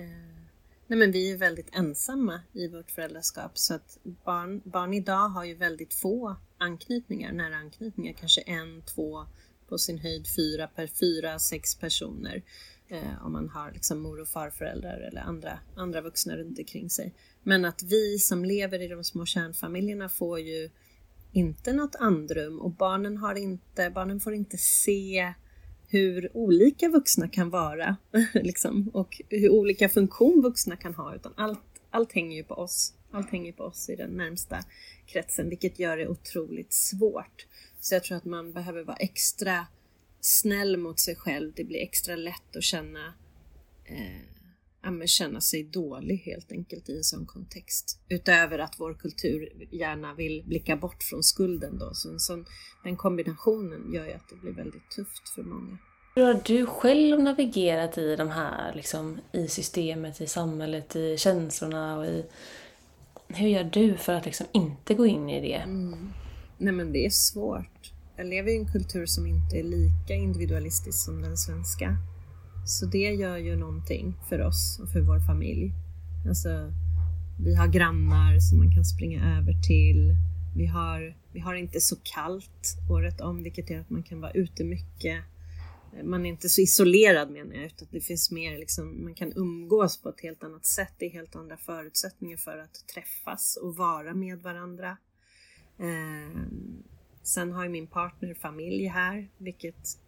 [0.86, 5.44] nej men vi är väldigt ensamma i vårt föräldraskap så att barn, barn idag har
[5.44, 9.26] ju väldigt få anknytningar, nära anknytningar, kanske en, två,
[9.68, 12.42] på sin höjd fyra per fyra, sex personer
[12.88, 17.14] eh, om man har liksom mor och farföräldrar eller andra, andra vuxna runt omkring sig.
[17.42, 20.70] Men att vi som lever i de små kärnfamiljerna får ju
[21.32, 25.34] inte något andrum och barnen, har inte, barnen får inte se
[25.88, 27.96] hur olika vuxna kan vara
[28.34, 32.94] liksom, och hur olika funktion vuxna kan ha utan allt, allt hänger ju på oss.
[33.10, 34.58] Allt hänger på oss i den närmsta
[35.06, 37.46] kretsen vilket gör det otroligt svårt.
[37.80, 39.66] Så jag tror att man behöver vara extra
[40.28, 41.52] snäll mot sig själv.
[41.56, 43.14] Det blir extra lätt att känna
[43.84, 48.00] eh, känna sig dålig helt enkelt i en sån kontext.
[48.08, 51.90] Utöver att vår kultur gärna vill blicka bort från skulden då.
[51.94, 52.46] Så en sån,
[52.84, 55.78] den kombinationen gör ju att det blir väldigt tufft för många.
[56.14, 61.98] Hur har du själv navigerat i de här, liksom, i systemet, i samhället, i känslorna
[61.98, 62.24] och i...
[63.28, 65.54] Hur gör du för att liksom inte gå in i det?
[65.54, 66.12] Mm.
[66.58, 67.92] Nej men det är svårt.
[68.18, 71.96] Jag lever i en kultur som inte är lika individualistisk som den svenska.
[72.66, 75.72] Så det gör ju någonting för oss och för vår familj.
[76.28, 76.72] Alltså,
[77.40, 80.14] vi har grannar som man kan springa över till.
[80.56, 84.32] Vi har, vi har inte så kallt året om, vilket gör att man kan vara
[84.32, 85.24] ute mycket.
[86.04, 90.02] Man är inte så isolerad menar jag, utan det finns mer liksom, man kan umgås
[90.02, 90.92] på ett helt annat sätt.
[90.98, 94.96] Det är helt andra förutsättningar för att träffas och vara med varandra.
[95.78, 96.42] Eh,
[97.22, 99.98] sen har ju min partner familj här, vilket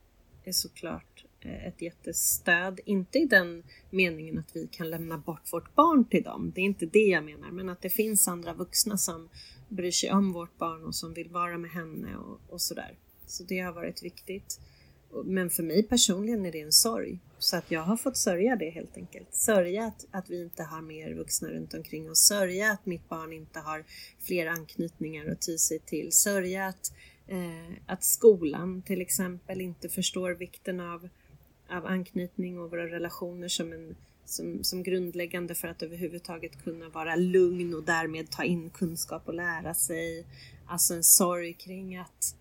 [0.45, 2.81] är såklart eh, ett jättestöd.
[2.85, 6.53] Inte i den meningen att vi kan lämna bort vårt barn till dem.
[6.55, 7.51] Det är inte det jag menar.
[7.51, 9.29] Men att det finns andra vuxna som
[9.69, 12.99] bryr sig om vårt barn och som vill vara med henne och, och sådär.
[13.27, 14.61] Så det har varit viktigt.
[15.25, 17.19] Men för mig personligen är det en sorg.
[17.41, 19.35] Så att jag har fått sörja det helt enkelt.
[19.35, 22.19] Sörja att, att vi inte har mer vuxna runt omkring oss.
[22.19, 23.85] Sörja att mitt barn inte har
[24.21, 26.13] fler anknytningar att ty sig till.
[26.13, 26.93] Sörja att,
[27.27, 31.09] eh, att skolan till exempel inte förstår vikten av
[31.71, 37.17] av anknytning och våra relationer som, en, som, som grundläggande för att överhuvudtaget kunna vara
[37.17, 40.27] lugn och därmed ta in kunskap och lära sig.
[40.67, 42.37] Alltså en sorg kring att,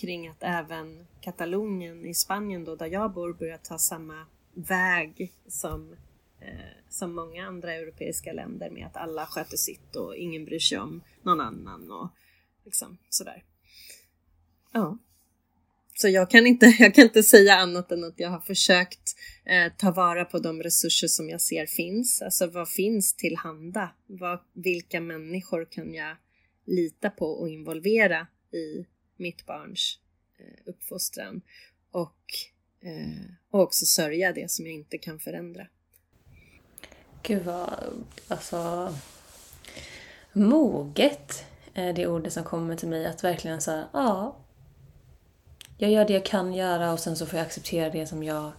[0.00, 5.92] kring att även Katalonien i Spanien då, där jag bor, börjar ta samma väg som,
[6.40, 10.78] eh, som många andra europeiska länder med att alla sköter sitt och ingen bryr sig
[10.78, 12.08] om någon annan och
[12.64, 13.44] liksom sådär.
[14.72, 14.98] Ja.
[15.94, 19.72] Så jag kan, inte, jag kan inte säga annat än att jag har försökt eh,
[19.78, 22.22] ta vara på de resurser som jag ser finns.
[22.22, 23.90] Alltså vad finns tillhanda?
[24.06, 26.16] Vad, vilka människor kan jag
[26.64, 28.86] lita på och involvera i
[29.18, 29.98] mitt barns
[30.38, 31.42] eh, uppfostran?
[31.90, 32.34] Och,
[32.80, 35.66] eh, och också sörja det som jag inte kan förändra.
[37.22, 38.94] Gud vad, alltså
[40.32, 43.06] moget är det ordet som kommer till mig.
[43.06, 44.36] Att verkligen säga ja,
[45.78, 48.52] jag gör det jag kan göra och sen så får jag acceptera det som jag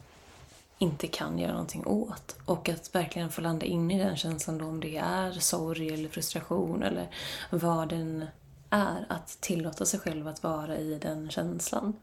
[0.78, 2.36] inte kan göra någonting åt.
[2.46, 6.10] Och att verkligen få landa in i den känslan då om det är sorg eller
[6.10, 7.08] frustration eller
[7.50, 8.26] vad den
[8.70, 9.06] är.
[9.10, 11.94] Att tillåta sig själv att vara i den känslan.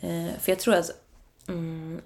[0.00, 0.90] Eh, för jag tror att
[1.48, 2.00] mm,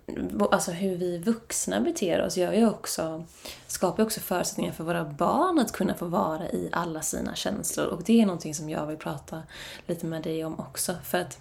[0.53, 3.25] alltså hur vi vuxna beter oss gör ju också,
[3.66, 7.87] skapar ju också förutsättningar för våra barn att kunna få vara i alla sina känslor.
[7.87, 9.42] Och det är någonting som jag vill prata
[9.87, 10.94] lite med dig om också.
[11.05, 11.38] För att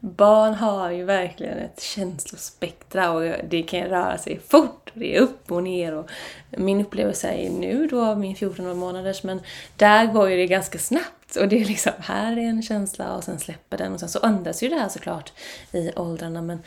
[0.00, 4.90] Barn har ju verkligen ett känslospektra och det kan röra sig fort.
[4.94, 6.10] Det är upp och ner och
[6.50, 9.40] min upplevelse är nu då min 14 månaders men
[9.76, 13.24] där går ju det ganska snabbt och det är liksom, här är en känsla och
[13.24, 15.32] sen släpper den och sen så ändras ju det här såklart
[15.72, 16.62] i åldrarna men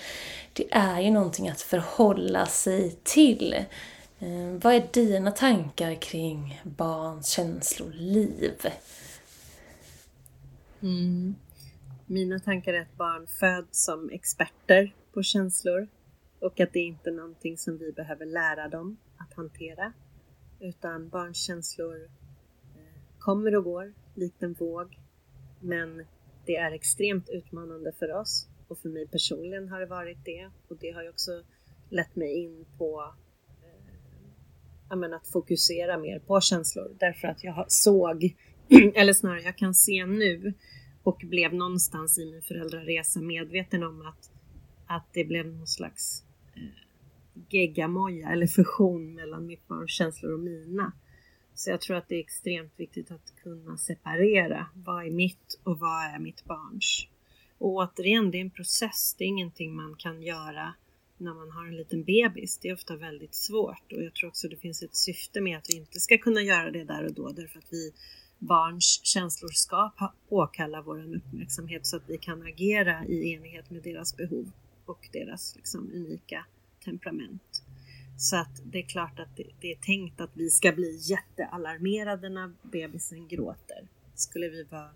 [0.54, 3.54] det är ju någonting att förhålla sig till.
[4.19, 8.67] Eh, vad är dina tankar kring barns känsloliv?
[10.82, 11.36] Mm.
[12.09, 15.87] Mina tankar är att barn föds som experter på känslor
[16.39, 19.93] och att det är inte är någonting som vi behöver lära dem att hantera.
[20.59, 22.09] Utan barns känslor eh,
[23.19, 24.99] kommer och går likt en våg.
[25.61, 26.05] Men
[26.45, 30.77] det är extremt utmanande för oss och för mig personligen har det varit det och
[30.77, 31.43] det har ju också
[31.89, 33.13] lett mig in på
[34.91, 38.35] eh, att fokusera mer på känslor därför att jag såg,
[38.95, 40.53] eller snarare jag kan se nu
[41.07, 44.31] och blev någonstans i min föräldraresa medveten om att,
[44.87, 46.23] att det blev någon slags
[46.55, 46.61] eh,
[47.49, 50.91] geggamoja eller fusion mellan mitt barns känslor och mina.
[51.53, 54.67] Så jag tror att det är extremt viktigt att kunna separera.
[54.73, 57.07] Vad är mitt och vad är mitt barns?
[57.57, 59.15] Och återigen, det är en process.
[59.17, 60.73] Det är ingenting man kan göra
[61.17, 62.57] när man har en liten bebis.
[62.57, 65.69] Det är ofta väldigt svårt och jag tror också det finns ett syfte med att
[65.69, 67.93] vi inte ska kunna göra det där och då därför att vi
[68.39, 69.91] barns känslor ska
[70.30, 74.52] påkalla vår uppmärksamhet så att vi kan agera i enlighet med deras behov
[74.86, 76.45] och deras liksom, unika
[76.86, 77.63] temperament.
[78.17, 82.30] Så att det är klart att det, det, är tänkt att vi ska bli jättealarmerade
[82.30, 83.88] när bebisen gråter.
[84.15, 84.91] Skulle vi vara eh,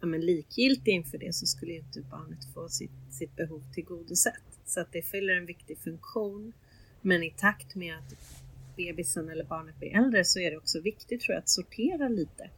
[0.00, 4.42] ja, men likgiltiga inför det så skulle inte barnet få sitt, sitt behov tillgodosett.
[4.66, 6.52] Så att det fyller en viktig funktion.
[7.00, 8.41] Men i takt med att
[8.76, 12.50] bebisen eller barnet blir äldre så är det också viktigt tror jag att sortera lite.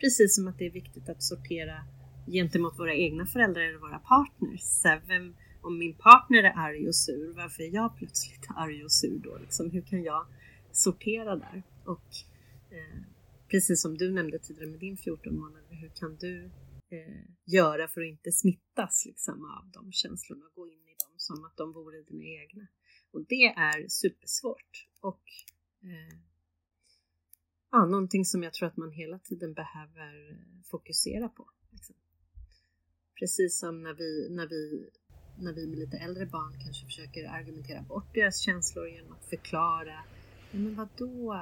[0.00, 1.84] Precis som att det är viktigt att sortera
[2.26, 4.82] gentemot våra egna föräldrar eller våra partners.
[5.06, 9.18] Vem, om min partner är arg och sur, varför är jag plötsligt arg och sur
[9.18, 9.38] då?
[9.38, 10.26] Liksom, hur kan jag
[10.72, 11.62] sortera där?
[11.84, 12.08] Och
[12.70, 13.02] eh,
[13.48, 16.44] precis som du nämnde tidigare med din 14 månader, hur kan du
[16.90, 21.14] eh, göra för att inte smittas liksom, av de känslorna och gå in i dem
[21.16, 22.66] som att de vore dina egna?
[23.12, 24.88] Och det är supersvårt.
[25.00, 25.22] Och
[25.82, 26.18] eh,
[27.70, 31.50] ja, någonting som jag tror att man hela tiden behöver fokusera på.
[31.70, 31.96] Liksom.
[33.18, 34.90] Precis som när vi, när, vi,
[35.38, 40.04] när vi med lite äldre barn kanske försöker argumentera bort deras känslor genom att förklara
[40.52, 41.36] men vadå,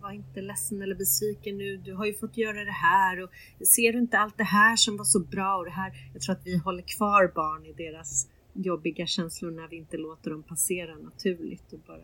[0.00, 3.30] var inte ledsen eller besviken nu, du har ju fått göra det här och
[3.66, 5.92] ser du inte allt det här som var så bra och det här.
[6.12, 10.30] Jag tror att vi håller kvar barn i deras jobbiga känslor när vi inte låter
[10.30, 12.02] dem passera naturligt och bara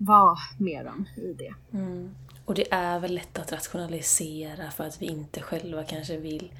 [0.00, 1.54] vara med dem i det.
[1.72, 2.14] Mm.
[2.44, 6.52] Och det är väl lätt att rationalisera för att vi inte själva kanske vill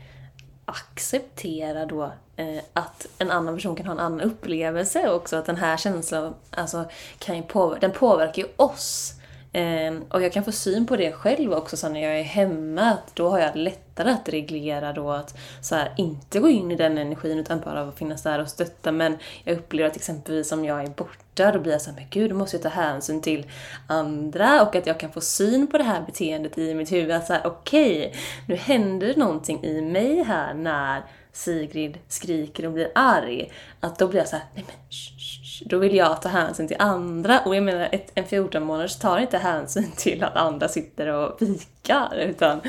[0.64, 5.36] acceptera då eh, att en annan person kan ha en annan upplevelse också.
[5.36, 6.84] Att den här känslan alltså,
[7.18, 9.19] kan ju påver den påverkar ju oss.
[9.52, 12.82] Eh, och jag kan få syn på det själv också så när jag är hemma.
[12.82, 16.76] Att då har jag lättare att reglera då att så här, inte gå in i
[16.76, 18.92] den energin utan bara finnas där och stötta.
[18.92, 22.30] Men jag upplever att exempelvis om jag är borta då blir jag såhär, men gud
[22.30, 23.46] då måste jag ta hänsyn till
[23.86, 27.10] andra och att jag kan få syn på det här beteendet i mitt huvud.
[27.10, 32.72] Att såhär, okej, okay, nu händer det någonting i mig här när Sigrid skriker och
[32.72, 33.52] blir arg.
[33.80, 36.76] Att då blir jag såhär, nej men sh, sh, då vill jag ta hänsyn till
[36.78, 37.40] andra.
[37.40, 41.38] Och jag menar, ett, en 14 månaders tar inte hänsyn till att andra sitter och
[41.38, 42.16] fikar.
[42.16, 42.60] Utan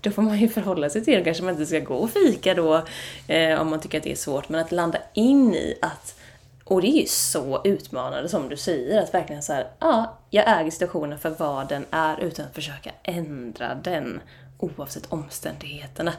[0.00, 1.24] då får man ju förhålla sig till det.
[1.24, 2.82] Kanske man inte ska gå och fika då
[3.26, 4.48] eh, om man tycker att det är svårt.
[4.48, 6.14] Men att landa in i att
[6.68, 10.60] och det är ju så utmanande som du säger, att verkligen så här, ja, jag
[10.60, 14.20] äger situationen för vad den är utan att försöka ändra den
[14.58, 16.12] oavsett omständigheterna.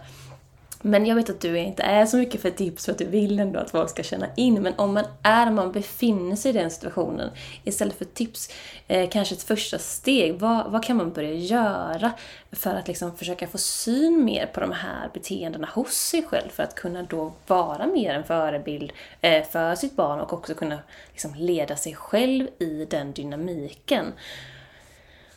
[0.82, 3.40] Men jag vet att du inte är så mycket för tips för att du vill
[3.40, 4.62] ändå att folk ska känna in.
[4.62, 7.30] Men om man är, man befinner sig i den situationen,
[7.64, 8.50] istället för tips,
[8.88, 12.12] eh, kanske ett första steg, vad, vad kan man börja göra
[12.52, 16.64] för att liksom försöka få syn mer på de här beteendena hos sig själv för
[16.64, 20.80] att kunna då vara mer en förebild eh, för sitt barn och också kunna
[21.12, 24.14] liksom leda sig själv i den dynamiken.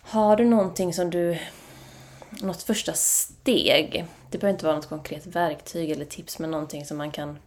[0.03, 1.39] Har du någonting som du
[2.41, 4.05] något första steg.
[4.33, 7.39] Det behöver inte vara något konkret verktyg eller tips, men någonting som man kan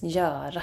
[0.00, 0.62] göra.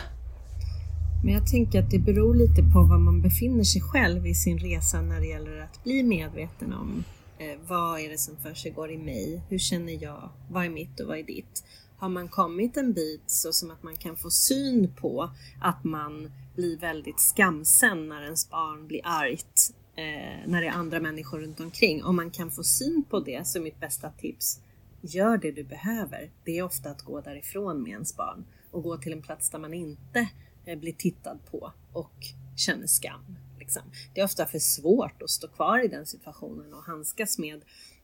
[1.23, 4.60] Men jag tänker att det beror lite på var man befinner sig själv i sin
[4.60, 7.04] resa när det gäller att bli medveten om
[7.38, 9.41] eh, vad är det som för sig går i mig?
[9.49, 10.30] Hur känner jag?
[10.49, 11.63] Vad är mitt och vad är ditt?
[11.97, 15.30] har man kommit en bit så som att man kan få syn på
[15.62, 21.00] att man blir väldigt skamsen när ens barn blir argt eh, när det är andra
[21.00, 22.04] människor runt omkring.
[22.04, 24.60] Om man kan få syn på det så är mitt bästa tips
[25.08, 26.31] Gör det du behöver.
[26.43, 29.60] Det är ofta att gå därifrån med ens barn och gå till en plats där
[29.60, 30.29] man inte
[30.65, 32.13] eh, blir tittad på och
[32.58, 33.37] känner skam.
[33.60, 33.81] Liksom.
[34.13, 37.62] Det är ofta för svårt att stå kvar i den situationen och handskas med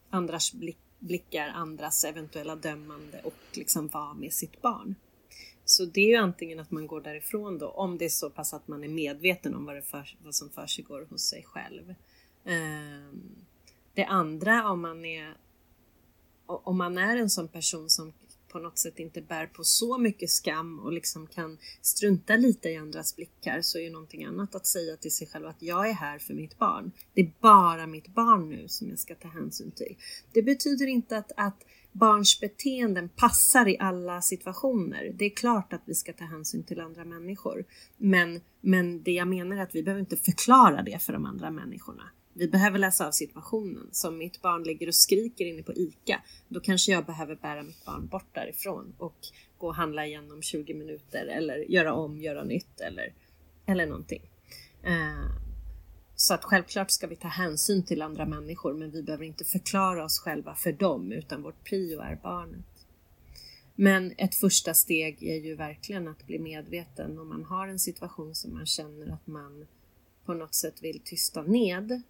[0.09, 0.53] andras
[0.99, 4.95] blickar, andras eventuella dömande och liksom vara med sitt barn.
[5.65, 8.53] Så det är ju antingen att man går därifrån då, om det är så pass
[8.53, 11.95] att man är medveten om vad, det för, vad som försiggår hos sig själv.
[12.45, 13.35] Ehm,
[13.93, 15.35] det andra om man är
[16.57, 18.13] om man är en sån person som
[18.51, 22.77] på något sätt inte bär på så mycket skam och liksom kan strunta lite i
[22.77, 25.93] andras blickar så är ju någonting annat att säga till sig själv att jag är
[25.93, 26.91] här för mitt barn.
[27.13, 29.95] Det är bara mitt barn nu som jag ska ta hänsyn till.
[30.33, 35.11] Det betyder inte att, att barns beteenden passar i alla situationer.
[35.15, 37.65] Det är klart att vi ska ta hänsyn till andra människor.
[37.97, 41.51] Men, men det jag menar är att vi behöver inte förklara det för de andra
[41.51, 42.03] människorna.
[42.33, 43.89] Vi behöver läsa av situationen.
[43.91, 47.85] Som mitt barn ligger och skriker inne på ICA, då kanske jag behöver bära mitt
[47.85, 49.17] barn bort därifrån och
[49.57, 53.13] gå och handla igen om 20 minuter eller göra om, göra nytt eller,
[53.65, 54.21] eller någonting.
[54.83, 55.31] Eh,
[56.15, 60.05] så att självklart ska vi ta hänsyn till andra människor men vi behöver inte förklara
[60.05, 62.65] oss själva för dem utan vårt prio är barnet.
[63.75, 68.35] Men ett första steg är ju verkligen att bli medveten om man har en situation
[68.35, 69.67] som man känner att man
[70.25, 72.01] på något sätt vill tysta ned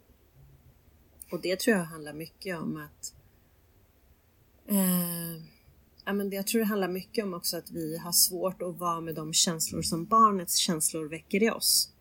[1.32, 3.14] och det tror jag handlar mycket om att
[4.66, 5.44] eh,
[6.04, 8.78] ja, men det, jag tror det handlar mycket om också att vi har svårt att
[8.78, 11.92] vara med de känslor som barnets känslor väcker i oss.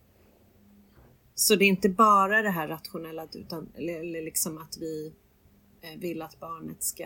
[1.36, 5.14] Så det är inte bara det här rationella utan eller, eller liksom att vi
[5.82, 7.04] eh, vill att barnet ska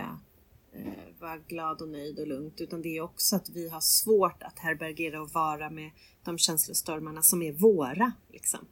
[0.74, 4.44] eh, vara glad och nöjd och lugnt utan det är också att vi har svårt
[4.44, 5.92] att härbärgera och vara med
[6.24, 8.12] de känslostormarna som är våra.
[8.32, 8.66] Liksom.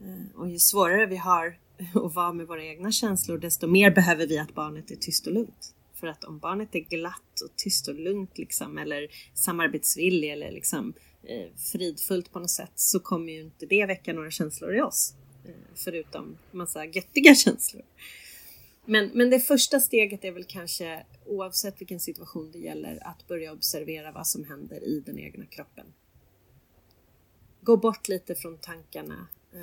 [0.00, 1.58] Eh, och ju svårare vi har
[1.94, 5.32] och vara med våra egna känslor, desto mer behöver vi att barnet är tyst och
[5.32, 5.74] lugnt.
[5.94, 10.94] För att om barnet är glatt och tyst och lugnt liksom, eller samarbetsvillig eller liksom,
[11.22, 15.14] eh, fridfullt på något sätt så kommer ju inte det väcka några känslor i oss.
[15.44, 17.82] Eh, förutom massa göttiga känslor.
[18.84, 23.52] Men, men det första steget är väl kanske, oavsett vilken situation det gäller, att börja
[23.52, 25.86] observera vad som händer i den egna kroppen.
[27.60, 29.26] Gå bort lite från tankarna.
[29.52, 29.60] Eh,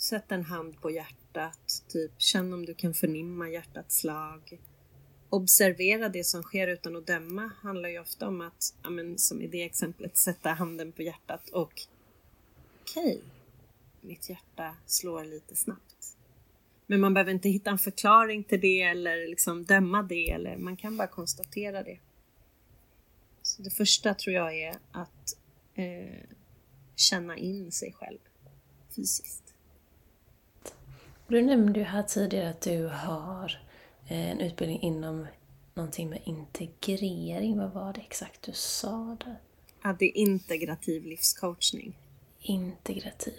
[0.00, 1.19] Sätt en hand på hjärtat,
[1.88, 4.60] typ känn om du kan förnimma hjärtats slag.
[5.30, 9.42] Observera det som sker utan att döma handlar ju ofta om att, ja, men, som
[9.42, 11.82] i det exemplet, sätta handen på hjärtat och
[12.82, 13.18] okej, okay,
[14.00, 16.16] mitt hjärta slår lite snabbt.
[16.86, 20.76] Men man behöver inte hitta en förklaring till det eller liksom döma det eller man
[20.76, 21.98] kan bara konstatera det.
[23.42, 25.36] Så det första tror jag är att
[25.74, 26.26] eh,
[26.96, 28.18] känna in sig själv
[28.96, 29.49] fysiskt.
[31.30, 33.60] Du nämnde ju här tidigare att du har
[34.08, 35.26] eh, en utbildning inom
[35.74, 37.58] någonting med integrering.
[37.58, 39.36] Vad var det exakt du sa där?
[39.82, 41.98] Ja, det är integrativ livscoachning.
[42.40, 43.34] Integrativ.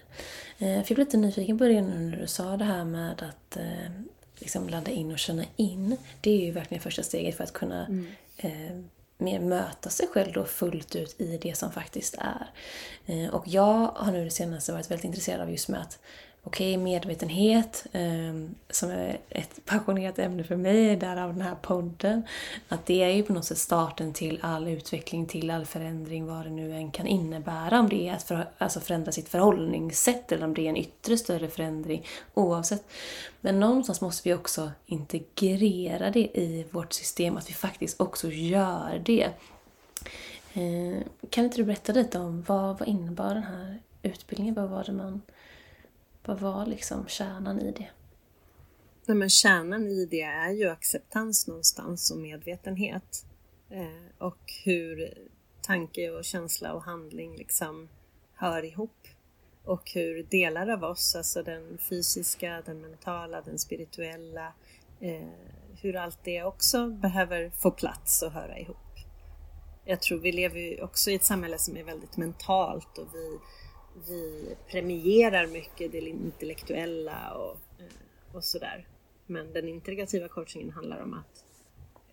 [0.57, 3.91] Eh, jag blev lite nyfiken på det när du sa det här med att eh,
[4.35, 5.97] liksom ladda in och känna in.
[6.21, 8.07] Det är ju verkligen första steget för att kunna mm.
[8.37, 8.83] eh,
[9.17, 12.49] mer möta sig själv då fullt ut i det som faktiskt är.
[13.05, 15.99] Eh, och jag har nu det senaste varit väldigt intresserad av just med att
[16.43, 18.01] okej, okay, medvetenhet eh,
[18.69, 22.23] som är ett passionerat ämne för mig, därav den här podden.
[22.67, 26.45] Att det är ju på något sätt starten till all utveckling, till all förändring, vad
[26.45, 27.79] det nu än kan innebära.
[27.79, 31.17] Om det är att för, alltså förändra sitt förhållningssätt eller om det är en yttre
[31.17, 32.83] större förändring, oavsett.
[33.41, 39.01] Men någonstans måste vi också integrera det i vårt system, att vi faktiskt också gör
[39.05, 39.29] det.
[40.53, 44.55] Eh, kan inte du berätta lite om vad, vad innebar den här utbildningen?
[44.55, 45.21] Vad var det man
[46.26, 47.89] vad var liksom kärnan i det?
[49.05, 53.26] Nej, men kärnan i det är ju acceptans någonstans och medvetenhet.
[53.69, 55.13] Eh, och hur
[55.61, 57.89] tanke och känsla och handling liksom
[58.34, 59.07] hör ihop.
[59.63, 64.53] Och hur delar av oss, alltså den fysiska, den mentala, den spirituella,
[64.99, 65.28] eh,
[65.82, 68.78] hur allt det också behöver få plats och höra ihop.
[69.86, 73.39] Jag tror vi lever ju också i ett samhälle som är väldigt mentalt och vi
[74.07, 78.87] vi premierar mycket det intellektuella och, eh, och sådär.
[79.25, 81.45] Men den integrativa coachingen handlar om att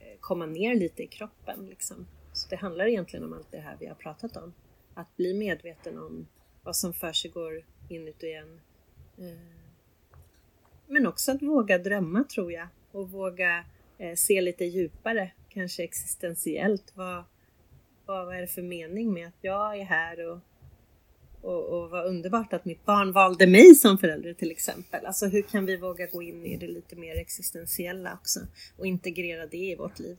[0.00, 1.66] eh, komma ner lite i kroppen.
[1.66, 2.06] Liksom.
[2.32, 4.54] Så det handlar egentligen om allt det här vi har pratat om.
[4.94, 6.26] Att bli medveten om
[6.62, 8.60] vad som försiggår inuti en.
[9.18, 9.38] Eh,
[10.86, 13.64] men också att våga drömma tror jag och våga
[14.16, 16.92] se lite djupare kanske existentiellt.
[16.94, 17.24] Vad,
[18.06, 20.38] vad, vad är det för mening med att jag är här och,
[21.42, 25.06] och, och vad underbart att mitt barn valde mig som förälder till exempel.
[25.06, 28.40] Alltså hur kan vi våga gå in i det lite mer existentiella också
[28.76, 30.16] och integrera det i vårt liv?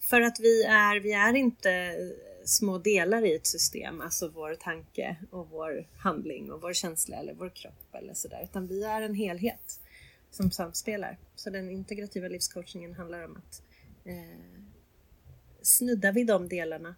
[0.00, 4.54] För att vi är, vi är inte eh, små delar i ett system, alltså vår
[4.54, 9.02] tanke och vår handling och vår känsla eller vår kropp eller sådär, utan vi är
[9.02, 9.80] en helhet
[10.30, 11.18] som samspelar.
[11.34, 13.62] Så den integrativa livscoachningen handlar om att
[14.04, 14.62] eh,
[15.62, 16.94] snudda vid de delarna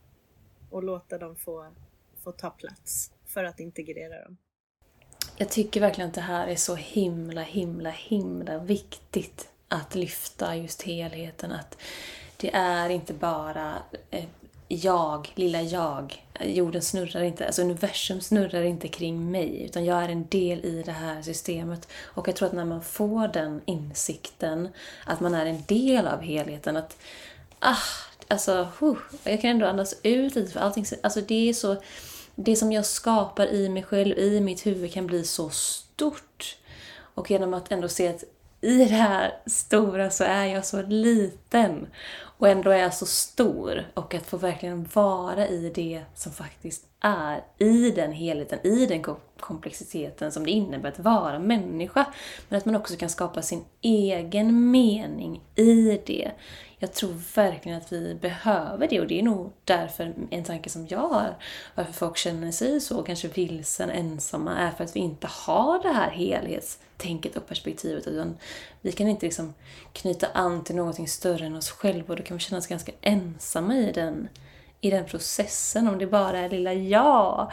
[0.71, 1.67] och låta dem få,
[2.25, 4.37] få ta plats för att integrera dem.
[5.37, 10.83] Jag tycker verkligen att det här är så himla, himla, himla viktigt att lyfta just
[10.83, 11.53] helheten.
[11.53, 11.77] Att
[12.37, 14.25] det är inte bara eh,
[14.69, 16.25] jag, lilla jag.
[16.41, 20.83] Jorden snurrar inte, alltså universum snurrar inte kring mig, utan jag är en del i
[20.83, 21.89] det här systemet.
[22.03, 24.69] Och jag tror att när man får den insikten,
[25.05, 26.97] att man är en del av helheten, att
[27.59, 27.77] ah,
[28.29, 31.77] alltså, huh, jag kan ändå andas ut lite för allting, alltså det är så,
[32.45, 36.57] det som jag skapar i mig själv, i mitt huvud kan bli så stort.
[37.15, 38.25] Och genom att ändå se att
[38.61, 41.87] i det här stora så är jag så liten.
[42.39, 43.87] Och ändå är jag så stor.
[43.95, 47.45] Och att få verkligen vara i det som faktiskt är.
[47.59, 49.05] I den helheten, i den
[49.41, 52.07] komplexiteten som det innebär att vara människa.
[52.49, 56.31] Men att man också kan skapa sin egen mening i det.
[56.83, 60.87] Jag tror verkligen att vi behöver det och det är nog därför en tanke som
[60.87, 61.37] jag har,
[61.75, 65.93] varför folk känner sig så kanske vilsen, ensamma, är för att vi inte har det
[65.93, 68.37] här helhetstänket och perspektivet utan
[68.81, 69.55] vi kan inte liksom
[69.93, 72.93] knyta an till någonting större än oss själva och då kan vi känna oss ganska
[73.01, 74.29] ensamma i den,
[74.81, 77.53] i den processen om det bara är lilla jag.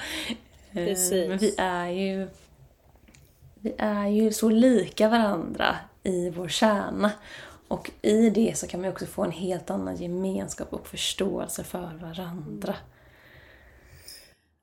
[0.72, 1.30] Eh, Precis.
[1.30, 2.28] Men vi är ju
[3.60, 7.12] vi är ju så lika varandra i vår kärna.
[7.68, 11.98] Och i det så kan man också få en helt annan gemenskap och förståelse för
[12.02, 12.76] varandra.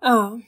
[0.00, 0.40] Ja.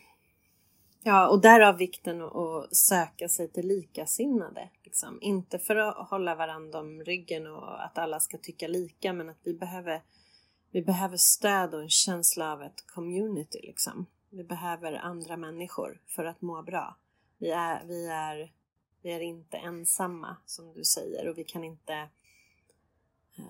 [1.03, 4.71] Ja, och därav vikten att söka sig till likasinnade.
[4.85, 5.19] Liksom.
[5.23, 9.41] Inte för att hålla varandra om ryggen och att alla ska tycka lika, men att
[9.43, 10.03] vi behöver,
[10.71, 13.61] vi behöver stöd och en känsla av ett community.
[13.63, 14.07] Liksom.
[14.31, 16.97] Vi behöver andra människor för att må bra.
[17.39, 18.53] Vi är, vi är,
[19.03, 22.09] vi är inte ensamma, som du säger, och vi kan inte
[23.39, 23.45] Eh,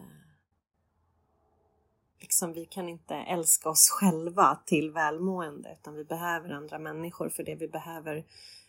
[2.20, 7.42] liksom, vi kan inte älska oss själva till välmående utan vi behöver andra människor för
[7.42, 7.54] det.
[7.54, 8.24] Vi behöver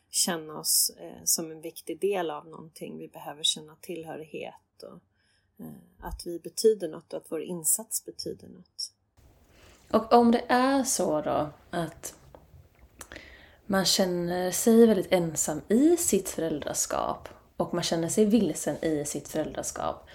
[0.09, 2.97] känna oss eh, som en viktig del av någonting.
[2.97, 4.99] Vi behöver känna tillhörighet och
[5.65, 8.93] eh, att vi betyder något och att vår insats betyder något.
[9.91, 12.15] Och om det är så då att
[13.65, 19.27] man känner sig väldigt ensam i sitt föräldraskap och man känner sig vilsen i sitt
[19.27, 20.07] föräldraskap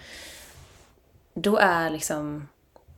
[1.33, 2.47] då är liksom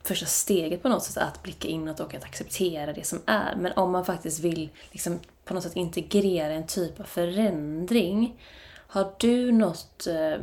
[0.03, 3.55] första steget på något sätt att blicka inåt och att acceptera det som är.
[3.55, 8.41] Men om man faktiskt vill liksom på något sätt integrera en typ av förändring.
[8.87, 10.41] Har du något, eh,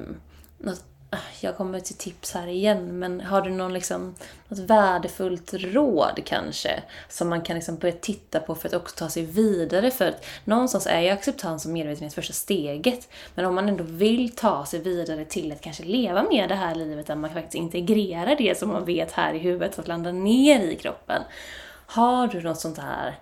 [0.58, 0.84] något
[1.14, 4.14] Ah, jag kommer till tips här igen, men har du någon liksom,
[4.48, 6.82] något värdefullt råd kanske?
[7.08, 9.90] Som man kan liksom börja titta på för att också ta sig vidare.
[9.90, 13.08] För att någonstans är ju acceptans och medvetenhet första steget.
[13.34, 16.74] Men om man ändå vill ta sig vidare till att kanske leva med det här
[16.74, 20.60] livet där man faktiskt integrerar det som man vet här i huvudet, att landa ner
[20.60, 21.22] i kroppen.
[21.86, 23.18] Har du något sånt här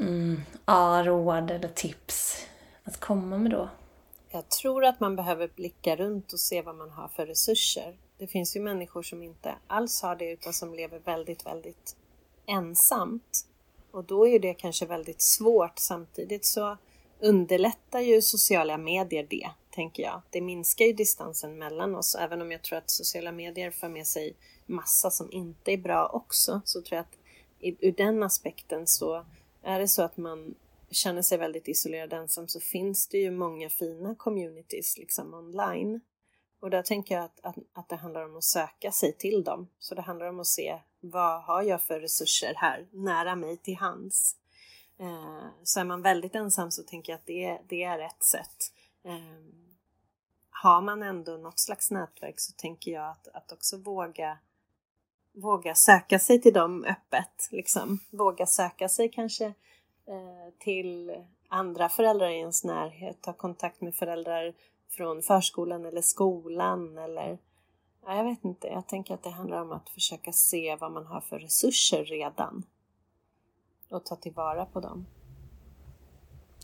[0.00, 2.46] mm, ja, råd eller tips
[2.84, 3.68] att komma med då?
[4.34, 7.96] Jag tror att man behöver blicka runt och se vad man har för resurser.
[8.18, 11.96] Det finns ju människor som inte alls har det utan som lever väldigt, väldigt
[12.46, 13.46] ensamt.
[13.90, 15.78] Och då är det kanske väldigt svårt.
[15.78, 16.76] Samtidigt så
[17.20, 20.22] underlättar ju sociala medier det, tänker jag.
[20.30, 22.14] Det minskar ju distansen mellan oss.
[22.14, 24.34] Även om jag tror att sociala medier för med sig
[24.66, 27.16] massa som inte är bra också, så tror jag att
[27.80, 29.24] ur den aspekten så
[29.62, 30.54] är det så att man
[30.92, 36.00] känner sig väldigt isolerad ensam så finns det ju många fina communities liksom online.
[36.60, 39.68] Och där tänker jag att, att, att det handlar om att söka sig till dem.
[39.78, 43.76] Så det handlar om att se vad har jag för resurser här nära mig till
[43.76, 44.36] hands.
[44.98, 48.72] Eh, så är man väldigt ensam så tänker jag att det, det är ett sätt.
[49.04, 49.44] Eh,
[50.50, 54.38] har man ändå något slags nätverk så tänker jag att, att också våga
[55.34, 57.48] våga söka sig till dem öppet.
[57.50, 57.98] Liksom.
[58.10, 59.54] Våga söka sig kanske Eh,
[60.58, 61.16] till
[61.48, 64.54] andra föräldrar i ens närhet, ta kontakt med föräldrar
[64.90, 67.38] från förskolan eller skolan eller
[68.06, 71.06] ja, jag vet inte, jag tänker att det handlar om att försöka se vad man
[71.06, 72.62] har för resurser redan
[73.90, 75.06] och ta tillvara på dem.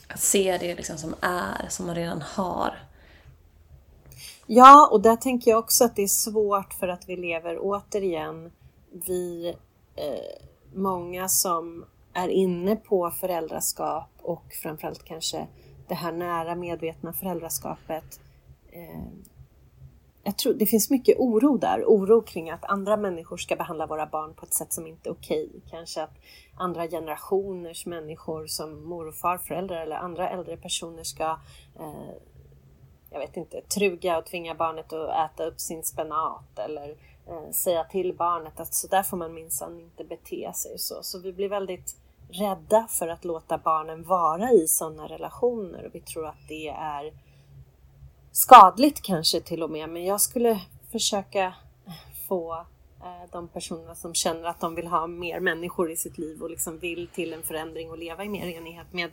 [0.09, 2.78] Att se det liksom som är, som man redan har.
[4.47, 8.53] Ja, och där tänker jag också att det är svårt för att vi lever återigen,
[8.91, 9.55] vi
[9.95, 11.84] eh, många som
[12.19, 15.47] är inne på föräldraskap och framförallt kanske
[15.89, 18.21] det här nära medvetna föräldraskapet.
[18.73, 19.07] Eh,
[20.23, 24.07] jag tror det finns mycket oro där, oro kring att andra människor ska behandla våra
[24.07, 25.51] barn på ett sätt som inte är okej.
[25.71, 26.14] Kanske att
[26.57, 31.39] andra generationers människor som mor och farföräldrar eller andra äldre personer ska
[31.79, 32.12] eh,
[33.11, 36.89] jag vet inte, truga och tvinga barnet att äta upp sin spenat eller
[37.27, 40.79] eh, säga till barnet att så där får man minsann inte bete sig.
[40.79, 41.97] Så, så vi blir väldigt
[42.31, 47.12] rädda för att låta barnen vara i sådana relationer och vi tror att det är
[48.33, 49.89] skadligt kanske till och med.
[49.89, 50.61] Men jag skulle
[50.93, 51.55] försöka
[52.29, 52.55] få
[53.01, 56.51] eh, de personerna som känner att de vill ha mer människor i sitt liv och
[56.51, 59.11] liksom vill till en förändring och leva i mer enighet med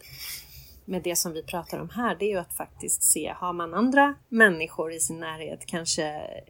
[0.86, 3.74] med det som vi pratar om här, det är ju att faktiskt se, har man
[3.74, 6.04] andra människor i sin närhet, kanske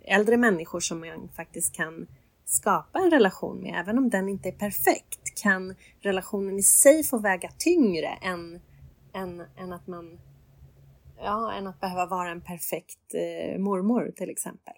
[0.04, 2.08] äldre människor som man faktiskt kan
[2.46, 7.18] skapa en relation med, även om den inte är perfekt, kan relationen i sig få
[7.18, 8.62] väga tyngre än,
[9.14, 10.20] än, än att man
[11.18, 14.74] ja, än att behöva vara en perfekt eh, mormor till exempel.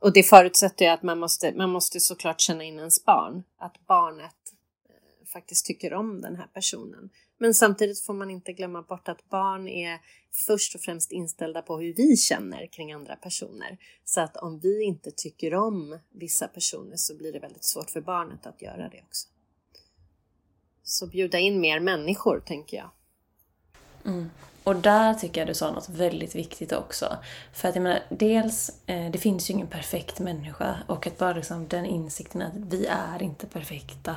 [0.00, 3.86] Och det förutsätter ju att man måste, man måste såklart känna in ens barn, att
[3.86, 4.52] barnet
[4.88, 7.10] eh, faktiskt tycker om den här personen.
[7.38, 10.00] Men samtidigt får man inte glömma bort att barn är
[10.46, 13.78] först och främst inställda på hur vi känner kring andra personer.
[14.04, 18.00] Så att om vi inte tycker om vissa personer så blir det väldigt svårt för
[18.00, 19.28] barnet att göra det också.
[20.82, 22.90] Så bjuda in mer människor, tänker jag.
[24.04, 24.30] Mm.
[24.66, 27.16] Och där tycker jag du sa något väldigt viktigt också.
[27.52, 31.32] För att jag menar, dels, eh, det finns ju ingen perfekt människa och att bara
[31.32, 34.16] liksom den insikten att vi är inte perfekta,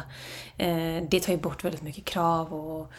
[0.58, 2.92] eh, det tar ju bort väldigt mycket krav och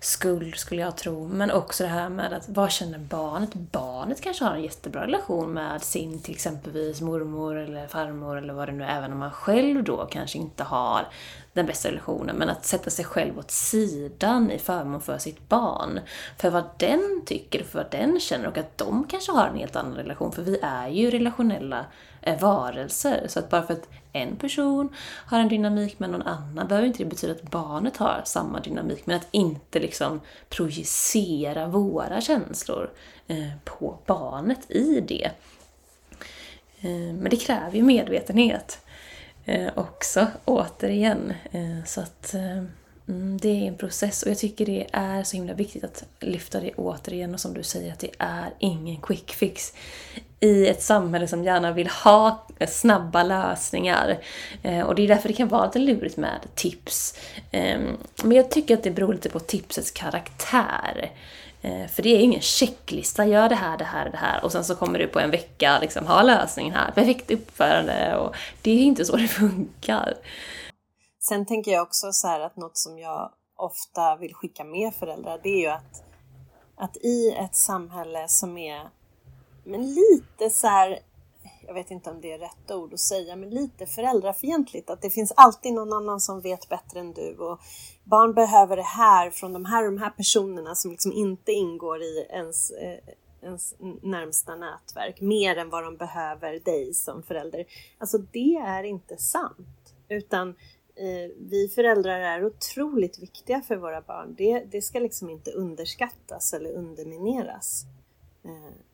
[0.00, 1.28] skuld skulle jag tro.
[1.28, 3.54] Men också det här med att vad känner barnet?
[3.54, 8.68] Barnet kanske har en jättebra relation med sin till exempelvis mormor eller farmor eller vad
[8.68, 11.06] det nu är, även om man själv då kanske inte har
[11.52, 12.36] den bästa relationen.
[12.36, 16.00] Men att sätta sig själv åt sidan i förmån för sitt barn.
[16.38, 19.76] För vad den tycker, för vad den känner och att de kanske har en helt
[19.76, 20.32] annan relation.
[20.32, 21.84] För vi är ju relationella
[22.22, 23.26] eh, varelser.
[23.28, 24.88] Så att bara för att en person
[25.26, 29.06] har en dynamik med någon annan behöver inte det betyda att barnet har samma dynamik.
[29.06, 32.90] Men att inte liksom projicera våra känslor
[33.28, 35.30] eh, på barnet i det.
[36.80, 38.78] Eh, men det kräver ju medvetenhet
[39.44, 41.34] eh, också, återigen.
[41.86, 42.34] Så att
[43.06, 46.60] mm, det är en process och jag tycker det är så himla viktigt att lyfta
[46.60, 49.72] det återigen och som du säger att det är ingen quick fix
[50.40, 54.18] i ett samhälle som gärna vill ha snabba lösningar.
[54.62, 57.14] Eh, och det är därför det kan vara lite lurigt med tips.
[57.50, 61.10] Ehm, men jag tycker att det beror lite på tipsets karaktär.
[61.62, 64.64] Eh, för det är ingen checklista, gör det här, det här, det här och sen
[64.64, 68.78] så kommer du på en vecka liksom ha lösningen här, perfekt uppförande och det är
[68.78, 70.14] inte så det funkar.
[71.28, 75.40] Sen tänker jag också så här att något som jag ofta vill skicka med föräldrar
[75.42, 76.02] det är ju att,
[76.76, 78.90] att i ett samhälle som är
[79.64, 80.98] men lite så här,
[81.66, 84.90] jag vet inte om det är rätt ord att säga, men lite föräldrafientligt.
[84.90, 87.60] Att det finns alltid någon annan som vet bättre än du och
[88.04, 92.02] barn behöver det här från de här och de här personerna som liksom inte ingår
[92.02, 92.98] i ens, eh,
[93.42, 97.64] ens närmsta nätverk mer än vad de behöver dig som förälder.
[97.98, 100.48] Alltså det är inte sant, utan
[100.94, 104.34] eh, vi föräldrar är otroligt viktiga för våra barn.
[104.38, 107.84] Det, det ska liksom inte underskattas eller undermineras.
[108.44, 108.89] Eh,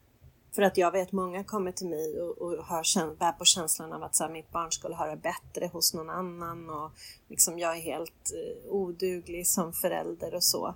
[0.56, 4.02] för att jag vet många kommer till mig och, och har, bär på känslan av
[4.02, 6.90] att så här, mitt barn skulle ha det bättre hos någon annan och
[7.28, 10.74] liksom jag är helt eh, oduglig som förälder och så.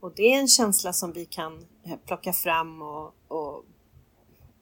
[0.00, 3.64] Och det är en känsla som vi kan eh, plocka fram och, och,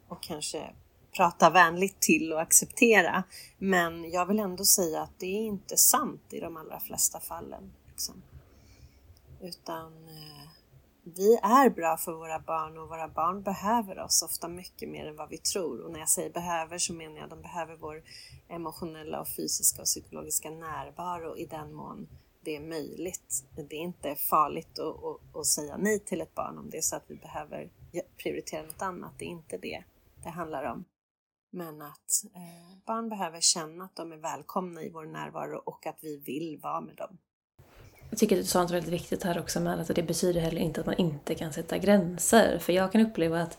[0.08, 0.74] och kanske
[1.16, 3.22] prata vänligt till och acceptera.
[3.58, 7.72] Men jag vill ändå säga att det är inte sant i de allra flesta fallen.
[7.88, 8.22] Liksom.
[9.40, 10.48] Utan eh,
[11.14, 15.16] vi är bra för våra barn och våra barn behöver oss ofta mycket mer än
[15.16, 15.80] vad vi tror.
[15.80, 18.02] Och när jag säger behöver så menar jag att de behöver vår
[18.48, 22.08] emotionella och fysiska och psykologiska närvaro i den mån
[22.40, 23.44] det är möjligt.
[23.56, 26.82] Det är inte farligt att, att, att säga nej till ett barn om det är
[26.82, 27.70] så att vi behöver
[28.22, 29.12] prioritera något annat.
[29.18, 29.84] Det är inte det
[30.24, 30.84] det handlar om.
[31.50, 35.98] Men att eh, barn behöver känna att de är välkomna i vår närvaro och att
[36.00, 37.18] vi vill vara med dem.
[38.10, 40.60] Jag tycker att du sa något väldigt viktigt här också med att det betyder heller
[40.60, 42.58] inte att man inte kan sätta gränser.
[42.58, 43.58] För jag kan uppleva att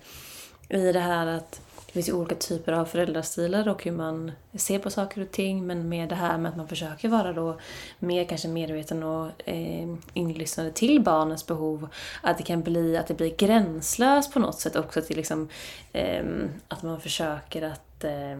[0.69, 4.79] i det här att det finns ju olika typer av föräldrastilar och hur man ser
[4.79, 5.67] på saker och ting.
[5.67, 7.59] Men med det här med att man försöker vara då
[7.99, 11.87] mer kanske medveten och eh, inlyssnande till barnens behov.
[12.21, 15.01] Att det kan bli att det blir gränslöst på något sätt också.
[15.01, 15.49] Till liksom,
[15.93, 16.25] eh,
[16.67, 18.39] att man försöker att eh,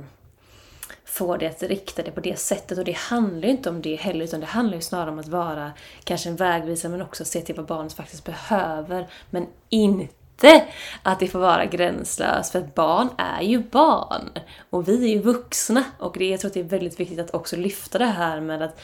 [1.06, 2.78] få det att rikta det på det sättet.
[2.78, 5.28] Och det handlar ju inte om det heller, utan det handlar ju snarare om att
[5.28, 5.72] vara
[6.04, 9.08] kanske en vägvisare men också se till vad barnet faktiskt behöver.
[9.30, 10.64] Men inte
[11.04, 14.30] att det får vara gränslöst, för att barn är ju barn.
[14.70, 15.84] Och vi är ju vuxna.
[16.00, 18.62] Och det, jag tror att det är väldigt viktigt att också lyfta det här med
[18.62, 18.80] att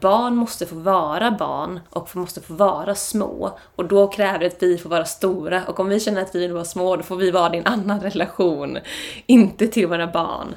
[0.00, 3.58] barn måste få vara barn och måste få vara små.
[3.76, 5.64] Och då kräver det att vi får vara stora.
[5.64, 7.66] Och om vi känner att vi vill vara små, då får vi vara i en
[7.66, 8.78] annan relation.
[9.26, 10.54] Inte till våra barn.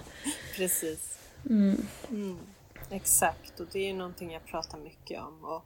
[0.57, 1.19] Precis.
[1.49, 1.87] Mm.
[2.09, 2.37] Mm,
[2.89, 5.45] exakt, och det är ju någonting jag pratar mycket om.
[5.45, 5.63] Och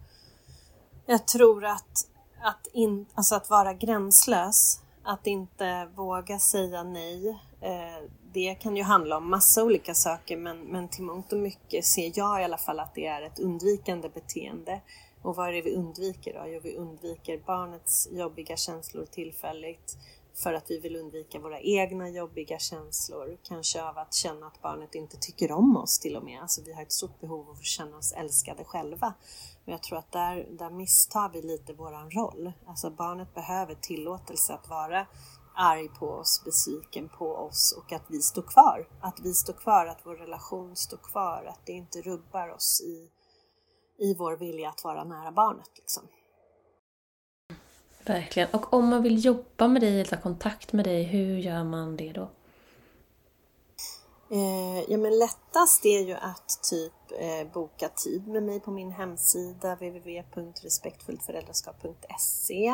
[1.06, 2.08] jag tror att,
[2.42, 7.30] att, in, alltså att vara gränslös, att inte våga säga nej,
[7.62, 11.86] eh, det kan ju handla om massa olika saker men, men till mångt och mycket
[11.86, 14.82] ser jag i alla fall att det är ett undvikande beteende.
[15.22, 16.44] Och vad är det vi undviker då?
[16.48, 19.98] Jo, vi undviker barnets jobbiga känslor tillfälligt
[20.34, 24.96] för att vi vill undvika våra egna jobbiga känslor, kanske av att känna att barnet
[24.96, 26.42] inte tycker om oss till och med.
[26.42, 29.14] Alltså vi har ett stort behov av att känna oss älskade själva.
[29.66, 32.52] Men jag tror att där, där misstar vi lite våran roll.
[32.68, 35.08] Alltså barnet behöver tillåtelse att vara
[35.56, 38.88] arg på oss, besviken på oss och att vi står kvar.
[39.02, 43.10] Att vi står kvar, att vår relation står kvar, att det inte rubbar oss i,
[43.98, 45.70] i vår vilja att vara nära barnet.
[45.76, 46.04] Liksom.
[48.06, 48.50] Verkligen.
[48.52, 51.98] Och om man vill jobba med dig eller ta kontakt med dig, hur gör man
[51.98, 52.30] det då?
[54.32, 58.92] Eh, ja men lättast är ju att typ eh, boka tid med mig på min
[58.92, 62.68] hemsida www.respektfulltföräldraskap.se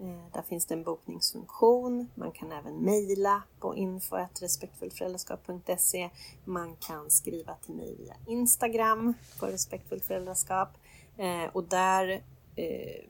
[0.00, 2.10] eh, Där finns det en bokningsfunktion.
[2.14, 6.10] Man kan även mejla på info.respektfulltföräldraskap.se.
[6.44, 10.68] Man kan skriva till mig via Instagram på respektfullt föräldraskap
[11.16, 12.22] eh, och där
[12.56, 13.04] eh,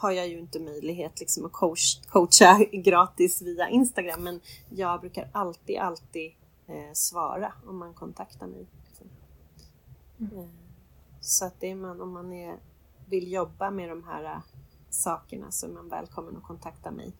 [0.00, 4.40] har jag ju inte möjlighet liksom att coach, coacha gratis via Instagram men
[4.70, 6.32] jag brukar alltid, alltid
[6.66, 8.66] eh, svara om man kontaktar mig.
[10.20, 10.38] Mm.
[10.38, 10.48] Eh,
[11.20, 12.58] så att det är man, om man är,
[13.06, 14.42] vill jobba med de här uh,
[14.90, 17.12] sakerna så är man välkommen att kontakta mig.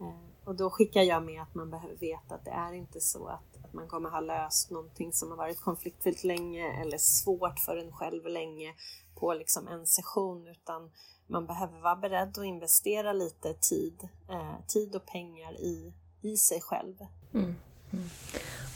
[0.00, 3.26] Eh, och då skickar jag med att man behöver veta att det är inte så
[3.26, 7.76] att, att man kommer ha löst någonting som har varit konfliktfyllt länge eller svårt för
[7.76, 8.74] en själv länge
[9.14, 10.90] på liksom en session utan
[11.28, 16.60] man behöver vara beredd att investera lite tid, eh, tid och pengar i, i sig
[16.60, 16.94] själv.
[17.34, 17.56] Mm.
[17.90, 18.04] Mm.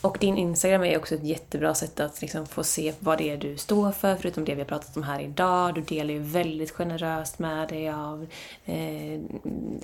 [0.00, 3.36] Och din Instagram är också ett jättebra sätt att liksom få se vad det är
[3.36, 5.74] du står för, förutom det vi har pratat om här idag.
[5.74, 8.26] Du delar ju väldigt generöst med dig av
[8.64, 9.14] eh,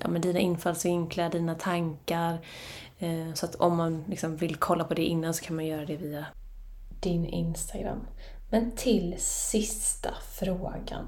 [0.01, 2.39] ja, men dina infallsvinklar, dina tankar.
[2.99, 5.87] Eh, så att om man liksom vill kolla på det innan så kan man göra
[5.87, 6.27] det via
[7.01, 8.01] din Instagram.
[8.51, 11.07] Men till sista frågan.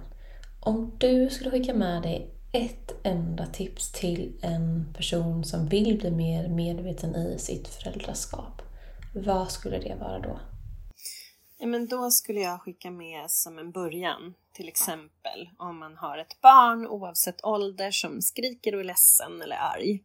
[0.62, 6.10] Om du skulle skicka med dig ett enda tips till en person som vill bli
[6.10, 8.62] mer medveten i sitt föräldraskap,
[9.14, 10.40] vad skulle det vara då?
[11.58, 16.18] Ja, men då skulle jag skicka med som en början, till exempel om man har
[16.18, 20.02] ett barn oavsett ålder som skriker och är ledsen eller arg.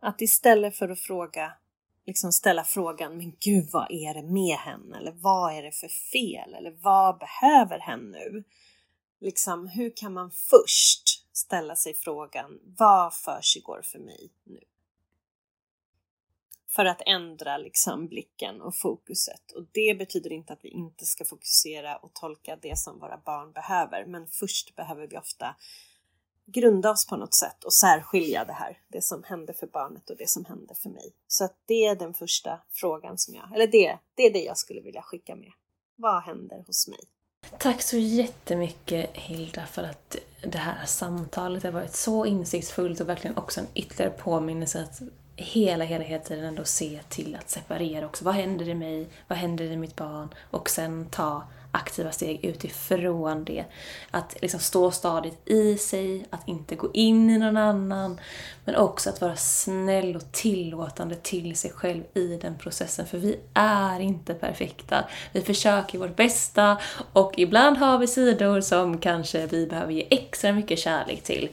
[0.00, 1.52] Att istället för att fråga,
[2.06, 4.98] liksom ställa frågan, men gud vad är det med henne?
[4.98, 6.54] Eller vad är det för fel?
[6.54, 8.44] Eller vad behöver hen nu?
[9.20, 14.60] Liksom, hur kan man först ställa sig frågan vad försiggår för mig nu?
[16.68, 19.52] För att ändra liksom blicken och fokuset.
[19.52, 23.52] Och det betyder inte att vi inte ska fokusera och tolka det som våra barn
[23.52, 24.04] behöver.
[24.06, 25.56] Men först behöver vi ofta
[26.46, 28.78] grunda oss på något sätt och särskilja det här.
[28.88, 31.12] Det som hände för barnet och det som hände för mig.
[31.26, 34.58] Så att det är den första frågan som jag, eller det, det är det jag
[34.58, 35.52] skulle vilja skicka med.
[35.96, 37.00] Vad händer hos mig?
[37.58, 43.36] Tack så jättemycket Hilda för att det här samtalet har varit så insiktsfullt och verkligen
[43.36, 45.02] också en ytterligare påminnelse att
[45.36, 48.24] hela, hela, hela tiden ändå se till att separera också.
[48.24, 49.08] Vad händer i mig?
[49.28, 50.28] Vad händer i mitt barn?
[50.50, 53.64] Och sen ta aktiva steg utifrån det.
[54.10, 58.20] Att liksom stå stadigt i sig, att inte gå in i någon annan.
[58.64, 63.06] Men också att vara snäll och tillåtande till sig själv i den processen.
[63.06, 65.04] För vi är inte perfekta.
[65.32, 66.78] Vi försöker vårt bästa
[67.12, 71.48] och ibland har vi sidor som kanske vi behöver ge extra mycket kärlek till.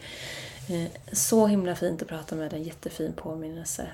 [0.69, 3.87] Eh, så himla fint att prata med dig, jättefin påminnelse.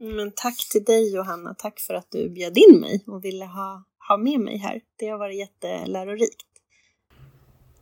[0.00, 3.84] Men tack till dig Johanna, tack för att du bjöd in mig och ville ha
[4.08, 4.80] ha med mig här.
[4.96, 6.46] Det har varit jättelärorikt.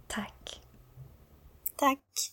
[0.07, 0.61] Tack.
[1.77, 2.33] Tack.